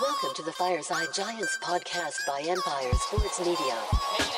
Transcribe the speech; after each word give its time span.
Welcome 0.00 0.34
to 0.34 0.42
the 0.42 0.50
Fireside 0.50 1.06
Giants 1.14 1.56
podcast 1.62 2.16
by 2.26 2.40
Empire 2.40 2.92
Sports 2.94 3.38
Media. 3.38 4.33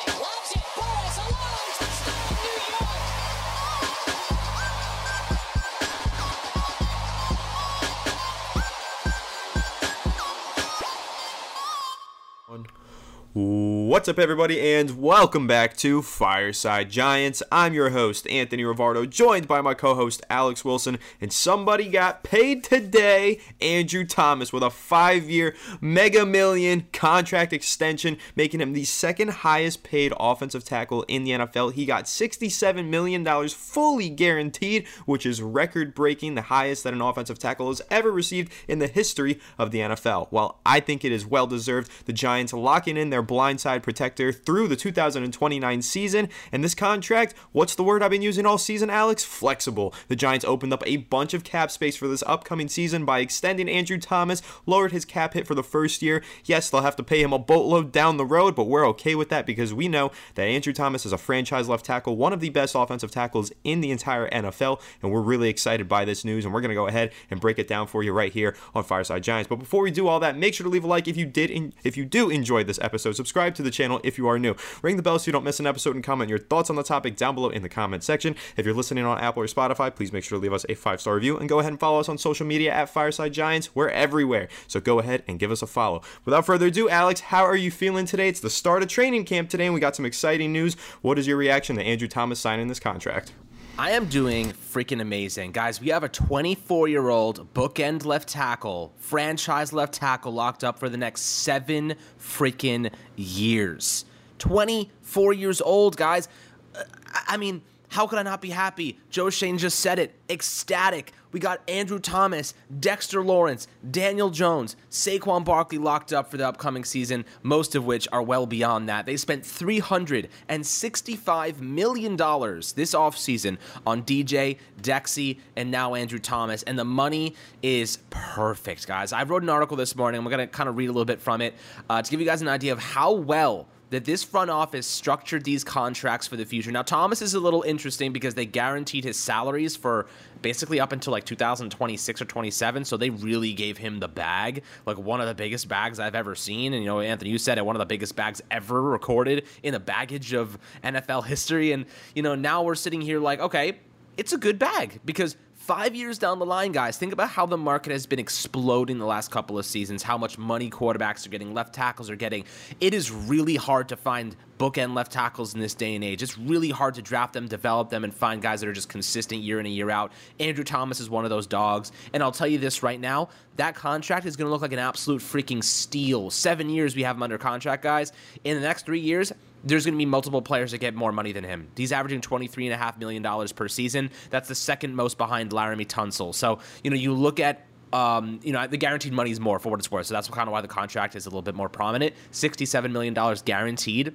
What's 13.39 14.09
up, 14.09 14.17
everybody, 14.17 14.59
and 14.59 14.99
welcome 14.99 15.45
back 15.45 15.77
to 15.77 16.01
Fireside 16.01 16.89
Giants. 16.89 17.43
I'm 17.51 17.75
your 17.75 17.91
host, 17.91 18.27
Anthony 18.27 18.63
Rivardo, 18.63 19.07
joined 19.07 19.47
by 19.47 19.61
my 19.61 19.75
co 19.75 19.93
host, 19.93 20.23
Alex 20.27 20.65
Wilson. 20.65 20.97
And 21.21 21.31
somebody 21.31 21.87
got 21.87 22.23
paid 22.23 22.63
today, 22.63 23.39
Andrew 23.61 24.05
Thomas, 24.05 24.51
with 24.51 24.63
a 24.63 24.71
five 24.71 25.29
year, 25.29 25.55
mega 25.79 26.25
million 26.25 26.87
contract 26.91 27.53
extension, 27.53 28.17
making 28.35 28.59
him 28.59 28.73
the 28.73 28.85
second 28.85 29.29
highest 29.29 29.83
paid 29.83 30.13
offensive 30.19 30.63
tackle 30.63 31.03
in 31.03 31.23
the 31.23 31.31
NFL. 31.31 31.73
He 31.73 31.85
got 31.85 32.05
$67 32.05 32.89
million 32.89 33.23
fully 33.49 34.09
guaranteed, 34.09 34.87
which 35.05 35.27
is 35.27 35.43
record 35.43 35.93
breaking, 35.93 36.33
the 36.33 36.41
highest 36.41 36.83
that 36.85 36.93
an 36.93 37.01
offensive 37.01 37.37
tackle 37.37 37.67
has 37.67 37.83
ever 37.91 38.11
received 38.11 38.51
in 38.67 38.79
the 38.79 38.87
history 38.87 39.39
of 39.59 39.69
the 39.69 39.79
NFL. 39.81 40.25
While 40.31 40.59
I 40.65 40.79
think 40.79 41.05
it 41.05 41.11
is 41.11 41.23
well 41.23 41.45
deserved, 41.45 41.91
the 42.07 42.13
Giants 42.13 42.51
locking 42.51 42.97
in 42.97 43.11
their 43.11 43.26
blindside 43.27 43.83
protector 43.83 44.31
through 44.31 44.67
the 44.67 44.75
2029 44.75 45.81
season. 45.81 46.29
And 46.51 46.63
this 46.63 46.75
contract, 46.75 47.33
what's 47.51 47.75
the 47.75 47.83
word 47.83 48.01
I've 48.01 48.11
been 48.11 48.21
using 48.21 48.45
all 48.45 48.57
season, 48.57 48.89
Alex? 48.89 49.23
Flexible. 49.23 49.93
The 50.07 50.15
Giants 50.15 50.45
opened 50.45 50.73
up 50.73 50.83
a 50.85 50.97
bunch 50.97 51.33
of 51.33 51.43
cap 51.43 51.71
space 51.71 51.97
for 51.97 52.07
this 52.07 52.23
upcoming 52.25 52.67
season 52.67 53.05
by 53.05 53.19
extending 53.19 53.69
Andrew 53.69 53.97
Thomas, 53.97 54.41
lowered 54.65 54.91
his 54.91 55.05
cap 55.05 55.33
hit 55.33 55.47
for 55.47 55.55
the 55.55 55.63
first 55.63 56.01
year. 56.01 56.23
Yes, 56.45 56.69
they'll 56.69 56.81
have 56.81 56.95
to 56.95 57.03
pay 57.03 57.21
him 57.21 57.33
a 57.33 57.39
boatload 57.39 57.91
down 57.91 58.17
the 58.17 58.25
road, 58.25 58.55
but 58.55 58.65
we're 58.65 58.87
okay 58.87 59.15
with 59.15 59.29
that 59.29 59.45
because 59.45 59.73
we 59.73 59.87
know 59.87 60.11
that 60.35 60.43
Andrew 60.43 60.73
Thomas 60.73 61.05
is 61.05 61.13
a 61.13 61.17
franchise 61.17 61.67
left 61.67 61.85
tackle, 61.85 62.15
one 62.15 62.33
of 62.33 62.39
the 62.39 62.49
best 62.49 62.75
offensive 62.75 63.11
tackles 63.11 63.51
in 63.63 63.81
the 63.81 63.91
entire 63.91 64.29
NFL, 64.29 64.81
and 65.01 65.11
we're 65.11 65.21
really 65.21 65.49
excited 65.49 65.87
by 65.87 66.05
this 66.05 66.23
news, 66.23 66.45
and 66.45 66.53
we're 66.53 66.61
going 66.61 66.69
to 66.69 66.75
go 66.75 66.87
ahead 66.87 67.11
and 67.29 67.41
break 67.41 67.59
it 67.59 67.67
down 67.67 67.87
for 67.87 68.03
you 68.03 68.13
right 68.13 68.31
here 68.31 68.55
on 68.73 68.83
Fireside 68.83 69.23
Giants. 69.23 69.47
But 69.49 69.57
before 69.57 69.81
we 69.81 69.91
do 69.91 70.07
all 70.07 70.19
that, 70.19 70.37
make 70.37 70.53
sure 70.53 70.63
to 70.63 70.69
leave 70.69 70.83
a 70.83 70.87
like 70.87 71.07
if 71.07 71.17
you 71.17 71.25
did, 71.25 71.73
if 71.83 71.97
you 71.97 72.05
do 72.05 72.29
enjoy 72.29 72.63
this 72.63 72.79
episode. 72.81 73.15
Subscribe 73.17 73.55
to 73.55 73.63
the 73.63 73.71
channel 73.71 73.99
if 74.03 74.17
you 74.17 74.27
are 74.27 74.39
new. 74.39 74.55
Ring 74.81 74.95
the 74.95 75.03
bell 75.03 75.19
so 75.19 75.27
you 75.27 75.33
don't 75.33 75.43
miss 75.43 75.59
an 75.59 75.67
episode 75.67 75.95
and 75.95 76.03
comment 76.03 76.29
your 76.29 76.39
thoughts 76.39 76.69
on 76.69 76.75
the 76.75 76.83
topic 76.83 77.17
down 77.17 77.35
below 77.35 77.49
in 77.49 77.63
the 77.63 77.69
comment 77.69 78.03
section. 78.03 78.35
If 78.55 78.65
you're 78.65 78.75
listening 78.75 79.05
on 79.05 79.19
Apple 79.19 79.43
or 79.43 79.47
Spotify, 79.47 79.93
please 79.93 80.13
make 80.13 80.23
sure 80.23 80.37
to 80.37 80.41
leave 80.41 80.53
us 80.53 80.65
a 80.69 80.75
five 80.75 81.01
star 81.01 81.15
review 81.15 81.37
and 81.37 81.49
go 81.49 81.59
ahead 81.59 81.71
and 81.71 81.79
follow 81.79 81.99
us 81.99 82.07
on 82.07 82.17
social 82.17 82.45
media 82.45 82.71
at 82.71 82.89
Fireside 82.89 83.33
Giants. 83.33 83.75
We're 83.75 83.89
everywhere, 83.89 84.47
so 84.67 84.79
go 84.79 84.99
ahead 84.99 85.23
and 85.27 85.39
give 85.39 85.51
us 85.51 85.61
a 85.61 85.67
follow. 85.67 86.01
Without 86.23 86.45
further 86.45 86.67
ado, 86.67 86.87
Alex, 86.89 87.19
how 87.19 87.43
are 87.43 87.55
you 87.55 87.71
feeling 87.71 88.05
today? 88.05 88.29
It's 88.29 88.39
the 88.39 88.49
start 88.49 88.83
of 88.83 88.89
training 88.89 89.25
camp 89.25 89.49
today, 89.49 89.65
and 89.65 89.73
we 89.73 89.79
got 89.79 89.95
some 89.95 90.05
exciting 90.05 90.53
news. 90.53 90.75
What 91.01 91.17
is 91.17 91.27
your 91.27 91.37
reaction 91.37 91.75
to 91.77 91.83
Andrew 91.83 92.07
Thomas 92.07 92.39
signing 92.39 92.67
this 92.67 92.79
contract? 92.79 93.33
I 93.79 93.91
am 93.91 94.07
doing 94.07 94.53
freaking 94.53 95.01
amazing. 95.01 95.51
Guys, 95.51 95.79
we 95.79 95.89
have 95.89 96.03
a 96.03 96.09
24 96.09 96.87
year 96.87 97.09
old 97.09 97.53
bookend 97.53 98.05
left 98.05 98.27
tackle, 98.27 98.91
franchise 98.97 99.71
left 99.71 99.93
tackle 99.93 100.33
locked 100.33 100.63
up 100.63 100.79
for 100.79 100.89
the 100.89 100.97
next 100.97 101.21
seven 101.21 101.93
freaking 102.19 102.91
years. 103.15 104.05
24 104.39 105.33
years 105.33 105.61
old, 105.61 105.95
guys. 105.95 106.27
Uh, 106.75 106.85
I 107.05 107.21
I 107.27 107.37
mean, 107.37 107.61
how 107.89 108.07
could 108.07 108.19
I 108.19 108.23
not 108.23 108.41
be 108.41 108.49
happy? 108.49 108.99
Joe 109.09 109.29
Schoen 109.29 109.57
just 109.57 109.79
said 109.79 109.97
it. 109.97 110.13
Ecstatic. 110.29 111.13
We 111.31 111.39
got 111.39 111.61
Andrew 111.69 111.99
Thomas, 111.99 112.53
Dexter 112.79 113.23
Lawrence, 113.23 113.67
Daniel 113.89 114.29
Jones, 114.29 114.75
Saquon 114.89 115.45
Barkley 115.45 115.77
locked 115.77 116.13
up 116.13 116.31
for 116.31 116.37
the 116.37 116.47
upcoming 116.47 116.83
season, 116.83 117.25
most 117.43 117.75
of 117.75 117.85
which 117.85 118.07
are 118.11 118.23
well 118.23 118.45
beyond 118.45 118.87
that. 118.89 119.05
They 119.05 119.17
spent 119.17 119.43
$365 119.43 121.59
million 121.59 122.15
this 122.15 122.95
offseason 122.95 123.57
on 123.85 124.03
DJ, 124.03 124.57
Dexy, 124.81 125.39
and 125.55 125.69
now 125.69 125.93
Andrew 125.95 126.19
Thomas. 126.19 126.63
And 126.63 126.79
the 126.79 126.85
money 126.85 127.35
is 127.61 127.97
perfect, 128.09 128.87
guys. 128.87 129.13
I 129.13 129.23
wrote 129.23 129.43
an 129.43 129.49
article 129.49 129.77
this 129.77 129.95
morning. 129.95 130.19
I'm 130.19 130.25
going 130.25 130.39
to 130.39 130.47
kind 130.47 130.69
of 130.69 130.77
read 130.77 130.87
a 130.87 130.91
little 130.91 131.05
bit 131.05 131.21
from 131.21 131.41
it 131.41 131.53
uh, 131.89 132.01
to 132.01 132.09
give 132.09 132.19
you 132.19 132.25
guys 132.25 132.41
an 132.41 132.47
idea 132.47 132.71
of 132.71 132.79
how 132.79 133.11
well 133.11 133.67
that 133.89 134.05
this 134.05 134.23
front 134.23 134.49
office 134.49 134.85
structured 134.85 135.43
these 135.43 135.63
contracts 135.63 136.27
for 136.27 136.35
the 136.35 136.45
future. 136.45 136.71
Now, 136.71 136.81
Thomas 136.81 137.21
is 137.21 137.33
a 137.33 137.39
little 137.39 137.61
interesting 137.61 138.11
because 138.11 138.35
they 138.35 138.45
guaranteed 138.45 139.03
his 139.03 139.17
salaries 139.17 139.75
for 139.75 140.07
basically 140.41 140.79
up 140.79 140.91
until 140.91 141.11
like 141.11 141.25
2026 141.25 142.21
or 142.21 142.25
27. 142.25 142.85
So 142.85 142.97
they 142.97 143.09
really 143.09 143.53
gave 143.53 143.77
him 143.77 143.99
the 143.99 144.07
bag, 144.07 144.63
like 144.85 144.97
one 144.97 145.21
of 145.21 145.27
the 145.27 145.35
biggest 145.35 145.67
bags 145.67 145.99
I've 145.99 146.15
ever 146.15 146.35
seen. 146.35 146.73
And, 146.73 146.83
you 146.83 146.89
know, 146.89 146.99
Anthony, 146.99 147.31
you 147.31 147.37
said 147.37 147.57
it, 147.57 147.65
one 147.65 147.75
of 147.75 147.79
the 147.79 147.85
biggest 147.85 148.15
bags 148.15 148.41
ever 148.51 148.81
recorded 148.81 149.45
in 149.63 149.73
the 149.73 149.79
baggage 149.79 150.33
of 150.33 150.57
NFL 150.83 151.25
history. 151.25 151.71
And, 151.71 151.85
you 152.13 152.23
know, 152.23 152.35
now 152.35 152.63
we're 152.63 152.75
sitting 152.75 153.01
here 153.01 153.19
like, 153.19 153.39
okay, 153.39 153.79
it's 154.17 154.33
a 154.33 154.37
good 154.37 154.59
bag 154.59 154.99
because 155.05 155.37
five 155.67 155.93
years 155.93 156.17
down 156.17 156.39
the 156.39 156.45
line, 156.45 156.71
guys, 156.71 156.97
think 156.97 157.11
about 157.11 157.29
how 157.29 157.45
the 157.45 157.57
market 157.57 157.91
has 157.91 158.05
been 158.05 158.19
exploding 158.19 158.99
the 158.99 159.05
last 159.05 159.31
couple 159.31 159.59
of 159.59 159.65
seasons, 159.65 160.01
how 160.01 160.17
much 160.17 160.37
money 160.37 160.69
quarterbacks 160.69 161.27
are 161.27 161.29
getting, 161.29 161.53
left 161.53 161.75
tackles 161.75 162.09
are 162.09 162.15
getting. 162.15 162.45
It 162.79 162.93
is 162.93 163.11
really 163.11 163.57
hard 163.57 163.89
to 163.89 163.97
find 163.97 164.33
bookend 164.59 164.95
left 164.95 165.11
tackles 165.11 165.53
in 165.53 165.59
this 165.59 165.73
day 165.75 165.93
and 165.93 166.05
age. 166.05 166.23
It's 166.23 166.37
really 166.37 166.69
hard 166.69 166.95
to 166.95 167.01
draft 167.01 167.33
them, 167.33 167.49
develop 167.49 167.89
them, 167.89 168.05
and 168.05 168.13
find 168.13 168.41
guys 168.41 168.61
that 168.61 168.69
are 168.69 168.73
just 168.73 168.87
consistent 168.87 169.41
year 169.41 169.59
in 169.59 169.65
and 169.65 169.75
year 169.75 169.89
out. 169.89 170.13
Andrew 170.39 170.63
Thomas 170.63 171.01
is 171.01 171.09
one 171.09 171.25
of 171.25 171.29
those 171.29 171.45
dogs. 171.45 171.91
And 172.13 172.23
I'll 172.23 172.31
tell 172.31 172.47
you 172.47 172.59
this 172.59 172.81
right 172.81 172.99
now 172.99 173.27
that 173.57 173.75
contract 173.75 174.25
is 174.25 174.37
going 174.37 174.45
to 174.45 174.51
look 174.51 174.61
like 174.61 174.71
an 174.71 174.79
absolute 174.79 175.21
freaking 175.21 175.63
steal. 175.63 176.29
Seven 176.29 176.69
years 176.69 176.95
we 176.95 177.03
have 177.03 177.17
him 177.17 177.23
under 177.23 177.37
contract, 177.37 177.83
guys. 177.83 178.13
In 178.45 178.55
the 178.55 178.61
next 178.61 178.85
three 178.85 178.99
years, 179.01 179.33
there's 179.67 179.85
going 179.85 179.93
to 179.93 179.97
be 179.97 180.05
multiple 180.05 180.41
players 180.41 180.71
that 180.71 180.79
get 180.79 180.95
more 180.95 181.11
money 181.11 181.31
than 181.31 181.43
him. 181.43 181.67
He's 181.75 181.91
averaging 181.91 182.21
$23.5 182.21 182.97
million 182.97 183.47
per 183.55 183.67
season. 183.67 184.09
That's 184.29 184.47
the 184.47 184.55
second 184.55 184.95
most 184.95 185.17
behind 185.17 185.51
Laremy 185.51 185.87
Tunsil. 185.87 186.33
So, 186.33 186.59
you 186.83 186.89
know, 186.89 186.95
you 186.95 187.13
look 187.13 187.39
at 187.39 187.65
um, 187.93 188.41
you 188.43 188.51
know, 188.51 188.67
the 188.67 188.75
guaranteed 188.75 189.13
money 189.13 189.31
is 189.31 189.39
more 189.39 189.59
for 189.59 189.69
what 189.69 189.79
it's 189.79 189.89
worth. 189.89 190.07
So 190.07 190.13
that's 190.13 190.27
kind 190.27 190.49
of 190.49 190.51
why 190.51 190.59
the 190.59 190.67
contract 190.67 191.15
is 191.15 191.25
a 191.25 191.29
little 191.29 191.41
bit 191.41 191.55
more 191.55 191.69
prominent. 191.69 192.13
$67 192.33 192.91
million 192.91 193.13
guaranteed 193.45 194.13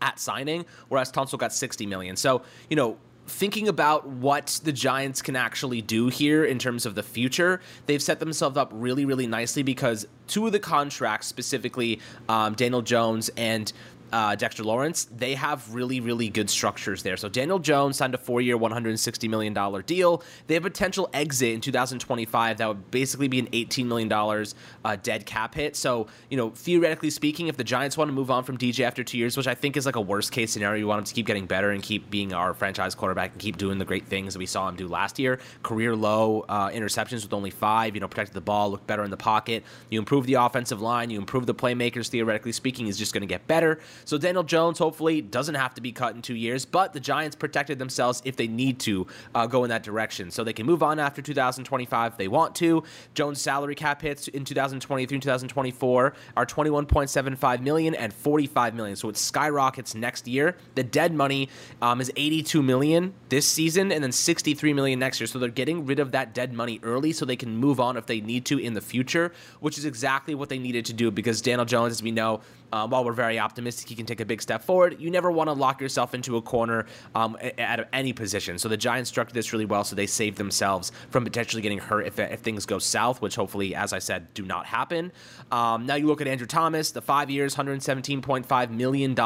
at 0.00 0.18
signing, 0.20 0.64
whereas 0.88 1.10
Tunsil 1.10 1.38
got 1.38 1.52
60 1.52 1.84
million. 1.86 2.14
So, 2.16 2.42
you 2.70 2.76
know, 2.76 2.98
thinking 3.26 3.68
about 3.68 4.06
what 4.06 4.60
the 4.64 4.72
Giants 4.72 5.22
can 5.22 5.36
actually 5.36 5.80
do 5.80 6.08
here 6.08 6.44
in 6.44 6.58
terms 6.58 6.84
of 6.86 6.94
the 6.94 7.02
future, 7.02 7.60
they've 7.86 8.02
set 8.02 8.18
themselves 8.20 8.56
up 8.56 8.70
really, 8.72 9.04
really 9.04 9.26
nicely 9.26 9.62
because 9.62 10.06
two 10.26 10.46
of 10.46 10.52
the 10.52 10.58
contracts, 10.58 11.26
specifically 11.28 12.00
um, 12.28 12.54
Daniel 12.54 12.82
Jones 12.82 13.30
and 13.36 13.72
uh, 14.12 14.34
Dexter 14.34 14.62
Lawrence, 14.62 15.06
they 15.06 15.34
have 15.34 15.74
really, 15.74 16.00
really 16.00 16.28
good 16.28 16.50
structures 16.50 17.02
there. 17.02 17.16
So 17.16 17.28
Daniel 17.28 17.58
Jones 17.58 17.96
signed 17.96 18.14
a 18.14 18.18
four-year, 18.18 18.58
$160 18.58 19.28
million 19.28 19.82
deal. 19.84 20.22
They 20.46 20.54
have 20.54 20.62
potential 20.62 21.08
exit 21.12 21.54
in 21.54 21.60
2025 21.60 22.58
that 22.58 22.68
would 22.68 22.90
basically 22.90 23.28
be 23.28 23.38
an 23.38 23.46
$18 23.48 23.86
million 23.86 24.12
uh, 24.12 24.96
dead 25.02 25.26
cap 25.26 25.54
hit. 25.54 25.76
So, 25.76 26.06
you 26.30 26.36
know, 26.36 26.50
theoretically 26.50 27.10
speaking, 27.10 27.48
if 27.48 27.56
the 27.56 27.64
Giants 27.64 27.96
want 27.96 28.08
to 28.08 28.12
move 28.12 28.30
on 28.30 28.44
from 28.44 28.58
DJ 28.58 28.84
after 28.84 29.02
two 29.02 29.18
years, 29.18 29.36
which 29.36 29.46
I 29.46 29.54
think 29.54 29.76
is 29.76 29.86
like 29.86 29.96
a 29.96 30.00
worst-case 30.00 30.52
scenario, 30.52 30.78
you 30.78 30.86
want 30.86 30.98
him 30.98 31.04
to 31.04 31.14
keep 31.14 31.26
getting 31.26 31.46
better 31.46 31.70
and 31.70 31.82
keep 31.82 32.10
being 32.10 32.32
our 32.32 32.54
franchise 32.54 32.94
quarterback 32.94 33.32
and 33.32 33.40
keep 33.40 33.56
doing 33.56 33.78
the 33.78 33.84
great 33.84 34.06
things 34.06 34.34
that 34.34 34.38
we 34.38 34.46
saw 34.46 34.68
him 34.68 34.76
do 34.76 34.88
last 34.88 35.18
year. 35.18 35.38
Career 35.62 35.96
low 35.96 36.44
uh, 36.48 36.68
interceptions 36.70 37.22
with 37.22 37.32
only 37.32 37.50
five, 37.50 37.94
you 37.94 38.00
know, 38.00 38.08
protected 38.08 38.34
the 38.34 38.40
ball, 38.40 38.70
looked 38.70 38.86
better 38.86 39.04
in 39.04 39.10
the 39.10 39.16
pocket. 39.16 39.64
You 39.90 39.98
improve 39.98 40.26
the 40.26 40.34
offensive 40.34 40.80
line, 40.80 41.10
you 41.10 41.18
improve 41.18 41.46
the 41.46 41.54
playmakers, 41.54 42.08
theoretically 42.08 42.52
speaking, 42.52 42.88
is 42.88 42.98
just 42.98 43.12
going 43.12 43.22
to 43.22 43.26
get 43.26 43.46
better. 43.46 43.80
So 44.04 44.18
Daniel 44.18 44.42
Jones 44.42 44.78
hopefully 44.78 45.20
doesn't 45.20 45.54
have 45.54 45.74
to 45.74 45.80
be 45.80 45.92
cut 45.92 46.14
in 46.14 46.22
two 46.22 46.34
years, 46.34 46.64
but 46.64 46.92
the 46.92 47.00
Giants 47.00 47.36
protected 47.36 47.78
themselves 47.78 48.22
if 48.24 48.36
they 48.36 48.48
need 48.48 48.78
to 48.80 49.06
uh, 49.34 49.46
go 49.46 49.64
in 49.64 49.70
that 49.70 49.82
direction. 49.82 50.30
So 50.30 50.44
they 50.44 50.52
can 50.52 50.66
move 50.66 50.82
on 50.82 50.98
after 50.98 51.22
2025 51.22 52.12
if 52.12 52.18
they 52.18 52.28
want 52.28 52.54
to. 52.56 52.84
Jones' 53.14 53.40
salary 53.40 53.74
cap 53.74 54.02
hits 54.02 54.28
in 54.28 54.44
2023 54.44 55.14
and 55.14 55.22
2024 55.22 56.14
are 56.36 56.46
21.75 56.46 57.60
million 57.60 57.94
and 57.94 58.12
45 58.12 58.74
million. 58.74 58.96
So 58.96 59.08
it 59.08 59.16
skyrockets 59.16 59.94
next 59.94 60.26
year. 60.26 60.56
The 60.74 60.82
dead 60.82 61.14
money 61.14 61.48
um, 61.80 62.00
is 62.00 62.10
82 62.16 62.62
million 62.62 63.14
this 63.28 63.46
season 63.46 63.92
and 63.92 64.02
then 64.02 64.12
63 64.12 64.72
million 64.72 64.98
next 64.98 65.20
year. 65.20 65.26
So 65.26 65.38
they're 65.38 65.48
getting 65.48 65.86
rid 65.86 65.98
of 65.98 66.12
that 66.12 66.34
dead 66.34 66.52
money 66.52 66.80
early 66.82 67.12
so 67.12 67.24
they 67.24 67.36
can 67.36 67.56
move 67.56 67.80
on 67.80 67.96
if 67.96 68.06
they 68.06 68.20
need 68.20 68.44
to 68.46 68.58
in 68.58 68.74
the 68.74 68.80
future, 68.80 69.32
which 69.60 69.78
is 69.78 69.84
exactly 69.84 70.34
what 70.34 70.48
they 70.48 70.58
needed 70.58 70.84
to 70.86 70.92
do 70.92 71.10
because 71.10 71.40
Daniel 71.40 71.64
Jones, 71.64 71.92
as 71.92 72.02
we 72.02 72.10
know, 72.10 72.40
um, 72.72 72.90
while 72.90 73.04
we're 73.04 73.12
very 73.12 73.38
optimistic 73.38 73.88
he 73.88 73.94
can 73.94 74.06
take 74.06 74.20
a 74.20 74.24
big 74.24 74.42
step 74.42 74.64
forward. 74.64 74.96
You 74.98 75.10
never 75.10 75.30
want 75.30 75.48
to 75.48 75.52
lock 75.52 75.80
yourself 75.80 76.14
into 76.14 76.36
a 76.36 76.42
corner 76.42 76.86
um, 77.14 77.36
at 77.58 77.88
any 77.92 78.12
position. 78.12 78.58
So 78.58 78.68
the 78.68 78.76
Giants 78.76 79.10
structured 79.10 79.34
this 79.34 79.52
really 79.52 79.64
well, 79.64 79.84
so 79.84 79.94
they 79.94 80.06
saved 80.06 80.38
themselves 80.38 80.92
from 81.10 81.24
potentially 81.24 81.62
getting 81.62 81.78
hurt 81.78 82.06
if, 82.06 82.18
if 82.18 82.40
things 82.40 82.66
go 82.66 82.78
south, 82.78 83.20
which 83.20 83.36
hopefully, 83.36 83.74
as 83.74 83.92
I 83.92 83.98
said, 83.98 84.32
do 84.34 84.44
not 84.44 84.66
happen. 84.66 85.12
Um, 85.50 85.86
now 85.86 85.94
you 85.96 86.06
look 86.06 86.20
at 86.20 86.26
Andrew 86.26 86.46
Thomas, 86.46 86.90
the 86.90 87.02
five 87.02 87.30
years, 87.30 87.54
$117.5 87.54 88.70
million. 88.70 89.18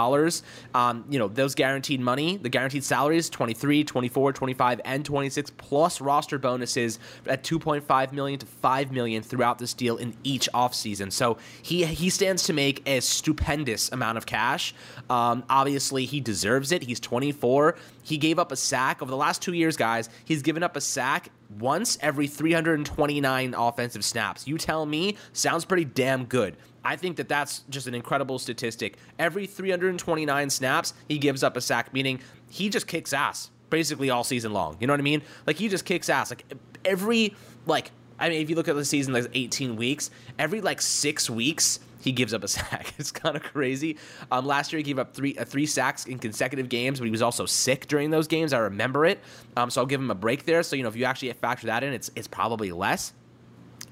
Um, 0.75 1.05
you 1.09 1.19
know, 1.19 1.29
those 1.29 1.55
guaranteed 1.55 2.01
money, 2.01 2.37
the 2.37 2.49
guaranteed 2.49 2.85
salaries, 2.85 3.31
23, 3.31 3.85
24, 3.85 4.33
25, 4.33 4.81
and 4.85 5.05
26, 5.05 5.51
plus 5.51 6.01
roster 6.01 6.39
bonuses 6.39 6.99
at 7.27 7.43
2.5 7.45 8.13
million 8.13 8.39
to 8.39 8.47
5 8.47 8.93
million 8.93 9.23
throughout 9.23 9.59
this 9.59 9.75
deal 9.75 9.97
in 9.97 10.15
each 10.25 10.49
offseason. 10.53 11.13
So 11.13 11.39
he 11.63 11.85
he 11.85 12.11
stands 12.11 12.43
to 12.45 12.53
make 12.53 12.83
a 12.89 13.01
stupendous 13.37 13.93
amount 13.93 14.19
of 14.19 14.27
cash. 14.27 14.75
Um, 15.11 15.45
obviously, 15.49 16.05
he 16.07 16.21
deserves 16.21 16.73
it. 16.73 16.83
He's 16.83 17.01
24. 17.01 17.77
He 18.03 18.17
gave 18.17 18.39
up 18.39 18.53
a 18.53 18.57
sack 18.57 19.03
over 19.03 19.11
the 19.11 19.17
last 19.17 19.43
two 19.43 19.53
years, 19.53 19.77
guys. 19.77 20.09
He's 20.25 20.43
given 20.43 20.63
up 20.63 20.77
a 20.77 20.81
sack 20.81 21.31
once 21.59 21.99
every 22.01 22.27
329 22.27 23.55
offensive 23.55 24.05
snaps. 24.05 24.47
You 24.47 24.59
tell 24.59 24.87
me, 24.87 25.17
sounds 25.33 25.65
pretty 25.65 25.85
damn 25.85 26.25
good. 26.25 26.57
I 26.85 26.97
think 26.97 27.17
that 27.17 27.29
that's 27.29 27.65
just 27.69 27.87
an 27.87 27.95
incredible 27.95 28.39
statistic. 28.39 28.97
Every 29.19 29.47
329 29.47 30.51
snaps, 30.51 30.95
he 31.09 31.19
gives 31.19 31.43
up 31.43 31.57
a 31.57 31.61
sack, 31.61 31.93
meaning 31.93 32.21
he 32.49 32.69
just 32.69 32.87
kicks 32.87 33.13
ass 33.13 33.51
basically 33.71 34.11
all 34.11 34.23
season 34.25 34.53
long. 34.53 34.77
You 34.81 34.87
know 34.87 34.93
what 34.93 35.01
I 35.01 35.05
mean? 35.05 35.23
Like 35.47 35.57
he 35.57 35.69
just 35.69 35.85
kicks 35.85 36.09
ass. 36.09 36.31
Like 36.31 36.45
every 36.85 37.35
like 37.67 37.91
I 38.19 38.29
mean, 38.29 38.41
if 38.41 38.49
you 38.49 38.57
look 38.57 38.69
at 38.69 38.77
the 38.77 38.85
season, 38.85 39.13
like 39.13 39.29
18 39.35 39.77
weeks, 39.77 40.11
every 40.39 40.61
like 40.61 40.81
six 40.81 41.29
weeks, 41.29 41.81
he 42.07 42.13
gives 42.13 42.33
up 42.33 42.45
a 42.45 42.49
sack. 42.57 42.95
It's 42.99 43.11
kind 43.11 43.37
of 43.37 43.43
crazy. 43.43 43.99
Um, 44.31 44.47
last 44.47 44.73
year 44.73 44.79
he 44.79 44.85
gave 44.85 44.99
up 44.99 45.13
three 45.13 45.37
uh, 45.37 45.45
three 45.45 45.67
sacks 45.67 46.07
in 46.07 46.19
consecutive 46.19 46.69
games, 46.69 47.01
but 47.01 47.05
he 47.05 47.11
was 47.11 47.21
also 47.21 47.45
sick 47.45 47.89
during 47.89 48.11
those 48.11 48.29
games. 48.29 48.53
I 48.53 48.59
remember 48.59 49.05
it. 49.05 49.21
Um, 49.57 49.69
so 49.69 49.81
I'll 49.83 49.87
give 49.87 50.01
him 50.01 50.11
a 50.11 50.15
break 50.15 50.47
there. 50.47 50.63
So 50.63 50.77
you 50.77 50.85
know, 50.85 50.89
if 50.89 50.97
you 50.97 51.05
actually 51.05 51.33
factor 51.33 51.67
that 51.67 51.83
in, 51.83 51.93
it's 51.93 52.11
it's 52.15 52.29
probably 52.29 52.71
less. 52.73 53.13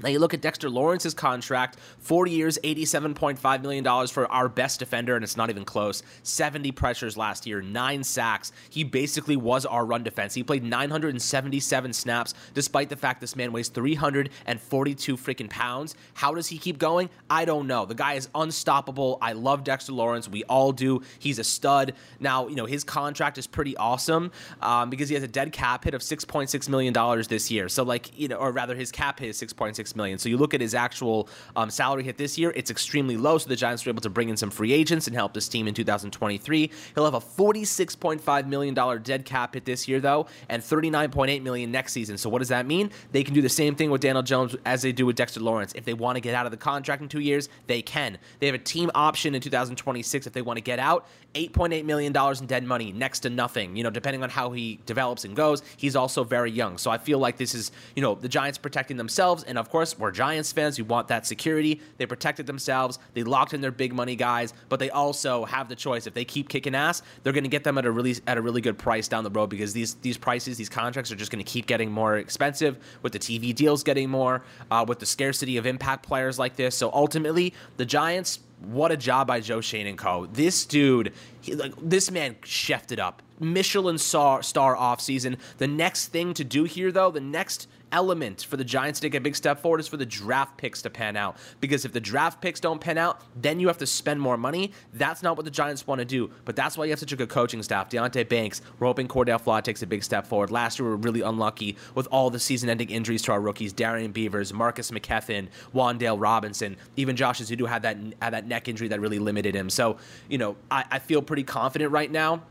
Now 0.02 0.08
you 0.08 0.19
look 0.19 0.35
at 0.35 0.41
Dexter 0.41 0.69
Lawrence's 0.69 1.14
contract, 1.14 1.79
40 2.00 2.31
years, 2.31 2.58
$87.5 2.64 3.62
million 3.62 4.06
for 4.08 4.31
our 4.31 4.49
best 4.49 4.81
defender, 4.81 5.14
and 5.14 5.23
it's 5.23 5.37
not 5.37 5.50
even 5.50 5.64
close. 5.64 6.02
70 6.23 6.73
pressures 6.73 7.17
last 7.17 7.46
year, 7.46 7.62
nine 7.62 8.02
sacks. 8.02 8.52
He 8.70 8.85
basically 8.85 9.37
was 9.37 9.64
our 9.64 9.85
run 9.85 10.02
defense. 10.02 10.35
He 10.35 10.43
played 10.43 10.64
977 10.64 11.93
snaps, 11.93 12.35
despite 12.55 12.88
the 12.88 12.96
fact 12.96 13.20
this 13.20 13.37
man 13.37 13.52
weighs 13.52 13.69
342 13.69 15.17
freaking 15.17 15.49
pounds. 15.49 15.94
How 16.14 16.35
does 16.35 16.49
he 16.49 16.58
keep 16.58 16.79
going? 16.79 17.08
I 17.31 17.44
don't 17.44 17.67
know. 17.67 17.87
The 17.87 17.94
guy 17.94 18.14
is 18.14 18.29
unstoppable. 18.35 19.19
I 19.23 19.32
love 19.32 19.64
Dexter 19.64 19.93
Lawrence. 19.93 20.29
We 20.29 20.44
all 20.44 20.73
do. 20.73 21.02
He's 21.19 21.38
a 21.38 21.44
stud. 21.44 21.94
Now, 22.19 22.49
you 22.49 22.56
know, 22.56 22.67
his 22.67 22.85
contract 22.85 23.38
is 23.38 23.47
pretty 23.47 23.76
awesome 23.76 24.32
um, 24.61 24.90
because 24.90 25.08
he 25.08 25.14
has 25.14 25.25
a 25.25 25.29
dead 25.29 25.52
cap 25.52 25.85
hit 25.85 25.94
of 25.94 26.02
$6.6 26.02 26.69
million 26.69 26.93
this 27.29 27.50
year. 27.50 27.69
So, 27.69 27.82
like, 27.85 28.19
you 28.19 28.29
know, 28.29 28.37
or 28.37 28.50
rather, 28.50 28.75
his 28.75 28.90
cap 28.90 29.20
hit 29.20 29.31
is 29.31 29.40
6.6 29.40 29.84
million. 29.97 30.19
So 30.19 30.29
you 30.29 30.37
look 30.37 30.55
at 30.55 30.61
his 30.61 30.75
actual 30.75 31.29
um, 31.57 31.71
salary 31.71 32.05
hit 32.05 32.17
this 32.17 32.39
year, 32.39 32.53
it's 32.57 32.71
extremely 32.71 33.17
low. 33.17 33.39
So 33.39 33.49
the 33.49 33.57
Giants 33.57 33.85
were 33.85 33.91
able 33.91 34.03
to 34.03 34.11
bring 34.11 34.29
in 34.29 34.37
some 34.37 34.51
free 34.51 34.73
agents 34.73 35.07
and 35.07 35.17
help 35.17 35.35
this 35.35 35.49
team 35.49 35.69
in 35.69 35.75
2023. 35.75 36.71
He'll 36.95 37.05
have 37.05 37.15
a 37.15 37.21
46.5 37.21 38.47
million 38.47 38.75
dollar 38.75 38.99
dead 38.99 39.25
cap 39.25 39.55
hit 39.55 39.65
this 39.65 39.87
year 39.89 40.01
though, 40.01 40.27
and 40.49 40.63
39.8 40.63 41.43
million 41.43 41.71
next 41.71 41.93
season. 41.93 42.17
So 42.19 42.29
what 42.31 42.39
does 42.39 42.49
that 42.49 42.67
mean? 42.67 42.91
They 43.13 43.25
can 43.25 43.35
do 43.35 43.43
the 43.43 43.49
same 43.49 43.75
thing 43.75 43.91
with 43.91 44.01
Daniel 44.01 44.23
Jones 44.23 44.57
as 44.65 44.83
they 44.83 44.93
do 44.93 45.07
with 45.07 45.17
Dexter 45.17 45.41
Lawrence. 45.41 45.73
If 45.75 45.85
they 45.85 45.95
want 45.95 46.17
to 46.17 46.21
get 46.21 46.35
out 46.35 46.47
of 46.47 46.53
the 46.53 46.59
contract 46.59 47.03
in 47.03 47.09
two 47.09 47.21
years, 47.21 47.49
they 47.67 47.83
can. 47.83 48.19
They 48.41 48.47
have 48.47 48.55
a 48.55 48.59
team 48.59 48.91
option 48.95 49.35
in 49.35 49.41
2026 49.41 50.27
if 50.27 50.33
they 50.33 50.43
want 50.43 50.57
to 50.57 50.63
get 50.63 50.79
out. 50.79 51.07
8.8 51.35 51.85
million 51.85 52.13
dollars 52.13 52.41
in 52.41 52.47
dead 52.47 52.65
money, 52.65 52.93
next 52.93 53.21
to 53.21 53.31
nothing. 53.31 53.77
You 53.77 53.83
know, 53.83 53.91
depending 53.91 54.23
on 54.23 54.31
how 54.31 54.53
he 54.53 54.79
develops 54.87 55.25
and 55.25 55.35
goes, 55.35 55.63
he's 55.77 55.97
also 55.97 56.25
very 56.25 56.51
young. 56.51 56.79
So 56.79 56.91
I 56.91 56.99
feel 56.99 57.19
like 57.19 57.37
this 57.37 57.55
is, 57.55 57.73
you 57.97 58.03
know, 58.03 58.15
the 58.15 58.29
Giants 58.29 58.59
protecting 58.59 58.97
themselves, 58.97 59.43
and 59.45 59.59
of 59.59 59.69
course 59.75 59.99
we're 59.99 60.12
Giants 60.12 60.53
fans. 60.53 60.79
We 60.79 60.85
want 60.85 61.09
that 61.09 61.26
security. 61.26 61.81
They 61.97 62.06
protected 62.06 62.47
themselves. 62.47 63.00
They 63.12 63.25
locked 63.25 63.55
in 63.55 63.61
their 63.61 63.73
big 63.73 63.93
money 63.93 64.15
guys, 64.15 64.55
but 64.69 64.79
they 64.79 64.88
also 64.88 65.44
have 65.47 65.69
the 65.69 65.75
choice. 65.75 66.06
If 66.06 66.15
they 66.15 66.25
keep 66.25 66.49
kicking 66.49 66.76
ass, 66.76 67.03
they're 67.25 67.32
going 67.32 67.43
to 67.43 67.50
get 67.50 67.65
them 67.65 67.76
at 67.76 67.85
a 67.85 67.91
really 67.91 68.15
at 68.29 68.38
a 68.38 68.41
really 68.41 68.61
good 68.61 68.79
price 68.79 69.09
down 69.09 69.25
the 69.25 69.31
road 69.31 69.49
because 69.49 69.73
these 69.73 69.94
these 69.94 70.17
prices, 70.17 70.56
these 70.56 70.69
contracts 70.69 71.11
are 71.11 71.17
just 71.17 71.32
going 71.32 71.44
to 71.44 71.50
keep 71.50 71.67
getting 71.67 71.91
more 71.91 72.19
expensive 72.19 72.79
with 73.03 73.12
the 73.12 73.19
TV 73.19 73.53
deals 73.53 73.82
getting 73.82 74.09
more, 74.09 74.44
uh, 74.71 74.85
with 74.87 75.00
the 75.00 75.06
scarcity 75.06 75.56
of 75.56 75.67
impact 75.67 76.06
players 76.06 76.38
like 76.38 76.55
this. 76.55 76.76
So 76.76 76.93
ultimately, 76.93 77.53
the 77.76 77.85
Giants 77.85 78.38
what 78.61 78.93
a 78.93 78.97
job 78.97 79.26
by 79.26 79.41
Joe 79.41 79.61
Schoen 79.61 79.88
and 79.88 79.99
Co. 79.99 80.26
This 80.26 80.65
dude, 80.65 81.12
he, 81.41 81.55
like 81.55 81.73
this 81.82 82.12
man, 82.12 82.37
chefed 82.37 82.93
it 82.93 83.00
up. 83.00 83.23
Michelin 83.41 83.99
star 83.99 84.43
star 84.43 84.77
off 84.77 85.01
season. 85.01 85.37
The 85.59 85.67
next 85.67 86.09
thing 86.09 86.35
to 86.35 86.45
do 86.45 86.65
here, 86.65 86.93
though, 86.93 87.11
the 87.11 87.21
next 87.21 87.69
element 87.95 88.43
for 88.43 88.57
the 88.57 88.65
Giants 88.65 88.99
to 88.99 89.07
take 89.07 89.15
a 89.15 89.21
big 89.21 89.37
step 89.37 89.61
forward 89.61 89.79
is 89.79 89.87
for 89.87 89.97
the 89.97 90.05
draft 90.05 90.59
picks 90.59 90.83
to 90.83 90.91
pan 90.91 91.17
out. 91.17 91.37
Because 91.61 91.85
if 91.85 91.93
the 91.93 92.01
draft 92.01 92.41
picks 92.41 92.59
don't 92.59 92.81
pan 92.81 92.99
out, 92.99 93.21
then 93.41 93.61
you 93.61 93.69
have 93.69 93.79
to 93.79 93.87
spend 93.87 94.21
more 94.21 94.37
money. 94.37 94.73
That's 94.93 95.23
not 95.23 95.37
what 95.37 95.45
the 95.45 95.51
Giants 95.51 95.87
want 95.87 96.01
to 96.01 96.05
do. 96.05 96.31
But 96.45 96.57
that's 96.57 96.77
why 96.77 96.87
you 96.87 96.91
have 96.91 96.99
such 96.99 97.13
a 97.13 97.17
good 97.17 97.29
coaching 97.29 97.63
staff. 97.63 97.89
Deonte 97.89 98.29
Banks, 98.29 98.63
we're 98.79 98.89
hoping 98.89 99.07
Cor'Dale 99.07 99.39
Flott 99.39 99.63
takes 99.63 99.83
a 99.83 99.87
big 99.87 100.03
step 100.03 100.27
forward. 100.27 100.51
Last 100.51 100.79
year, 100.79 100.87
we 100.87 100.91
were 100.91 100.97
really 100.97 101.21
unlucky 101.21 101.77
with 101.95 102.09
all 102.11 102.31
the 102.31 102.41
season 102.41 102.69
ending 102.69 102.91
injuries 102.91 103.23
to 103.23 103.33
our 103.33 103.41
rookies 103.41 103.73
Darrian 103.73 104.11
Beavers, 104.11 104.53
Marcus 104.53 104.91
McKethan, 104.91 105.49
Wan'Dale 105.73 106.21
Robinson, 106.21 106.77
even 106.97 107.15
Josh 107.15 107.41
Ezeudu 107.41 107.69
had 107.69 107.83
that, 107.83 107.97
had 108.21 108.35
that 108.35 108.47
neck 108.49 108.69
injury 108.69 108.89
that 108.89 109.01
really 109.01 109.21
limited 109.21 109.55
him. 109.55 109.71
So, 109.71 109.99
you 110.29 110.39
know, 110.39 110.57
I, 110.71 110.85
I 110.91 110.99
feel 110.99 111.23
pretty 111.23 111.45
confident 111.45 111.93
right 111.93 112.11
now 112.11 112.43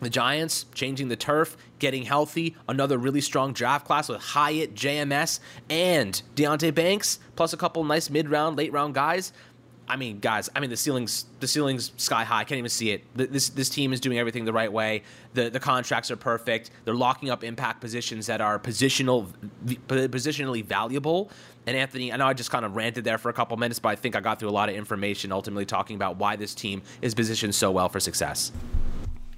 the 0.00 0.10
Giants 0.10 0.66
changing 0.74 1.08
the 1.08 1.16
turf, 1.16 1.56
getting 1.78 2.04
healthy, 2.04 2.56
another 2.68 2.98
really 2.98 3.20
strong 3.20 3.52
draft 3.52 3.86
class 3.86 4.08
with 4.08 4.20
Hyatt, 4.20 4.74
JMS, 4.74 5.40
and 5.68 6.20
Deonte 6.34 6.74
Banks, 6.74 7.18
plus 7.36 7.52
a 7.52 7.56
couple 7.56 7.84
nice 7.84 8.10
mid-round, 8.10 8.56
late-round 8.56 8.94
guys. 8.94 9.32
I 9.90 9.96
mean, 9.96 10.20
guys, 10.20 10.48
I 10.54 10.60
mean 10.60 10.70
the 10.70 10.76
ceiling's 10.76 11.24
the 11.40 11.48
ceiling's 11.48 11.90
sky 11.96 12.22
high. 12.22 12.38
I 12.38 12.44
can't 12.44 12.58
even 12.58 12.68
see 12.68 12.92
it. 12.92 13.02
This 13.16 13.48
this 13.48 13.68
team 13.68 13.92
is 13.92 13.98
doing 13.98 14.20
everything 14.20 14.44
the 14.44 14.52
right 14.52 14.72
way. 14.72 15.02
The 15.34 15.50
the 15.50 15.58
contracts 15.58 16.12
are 16.12 16.16
perfect. 16.16 16.70
They're 16.84 16.94
locking 16.94 17.28
up 17.28 17.42
impact 17.42 17.80
positions 17.80 18.26
that 18.26 18.40
are 18.40 18.60
positional 18.60 19.32
positionally 19.88 20.64
valuable. 20.64 21.32
And 21.66 21.76
Anthony, 21.76 22.12
I 22.12 22.16
know 22.18 22.26
I 22.26 22.34
just 22.34 22.52
kind 22.52 22.64
of 22.64 22.76
ranted 22.76 23.02
there 23.02 23.18
for 23.18 23.30
a 23.30 23.32
couple 23.32 23.56
minutes, 23.56 23.80
but 23.80 23.88
I 23.88 23.96
think 23.96 24.14
I 24.14 24.20
got 24.20 24.38
through 24.38 24.50
a 24.50 24.52
lot 24.52 24.68
of 24.68 24.76
information 24.76 25.32
ultimately 25.32 25.66
talking 25.66 25.96
about 25.96 26.18
why 26.18 26.36
this 26.36 26.54
team 26.54 26.82
is 27.02 27.12
positioned 27.12 27.56
so 27.56 27.72
well 27.72 27.88
for 27.88 27.98
success. 27.98 28.52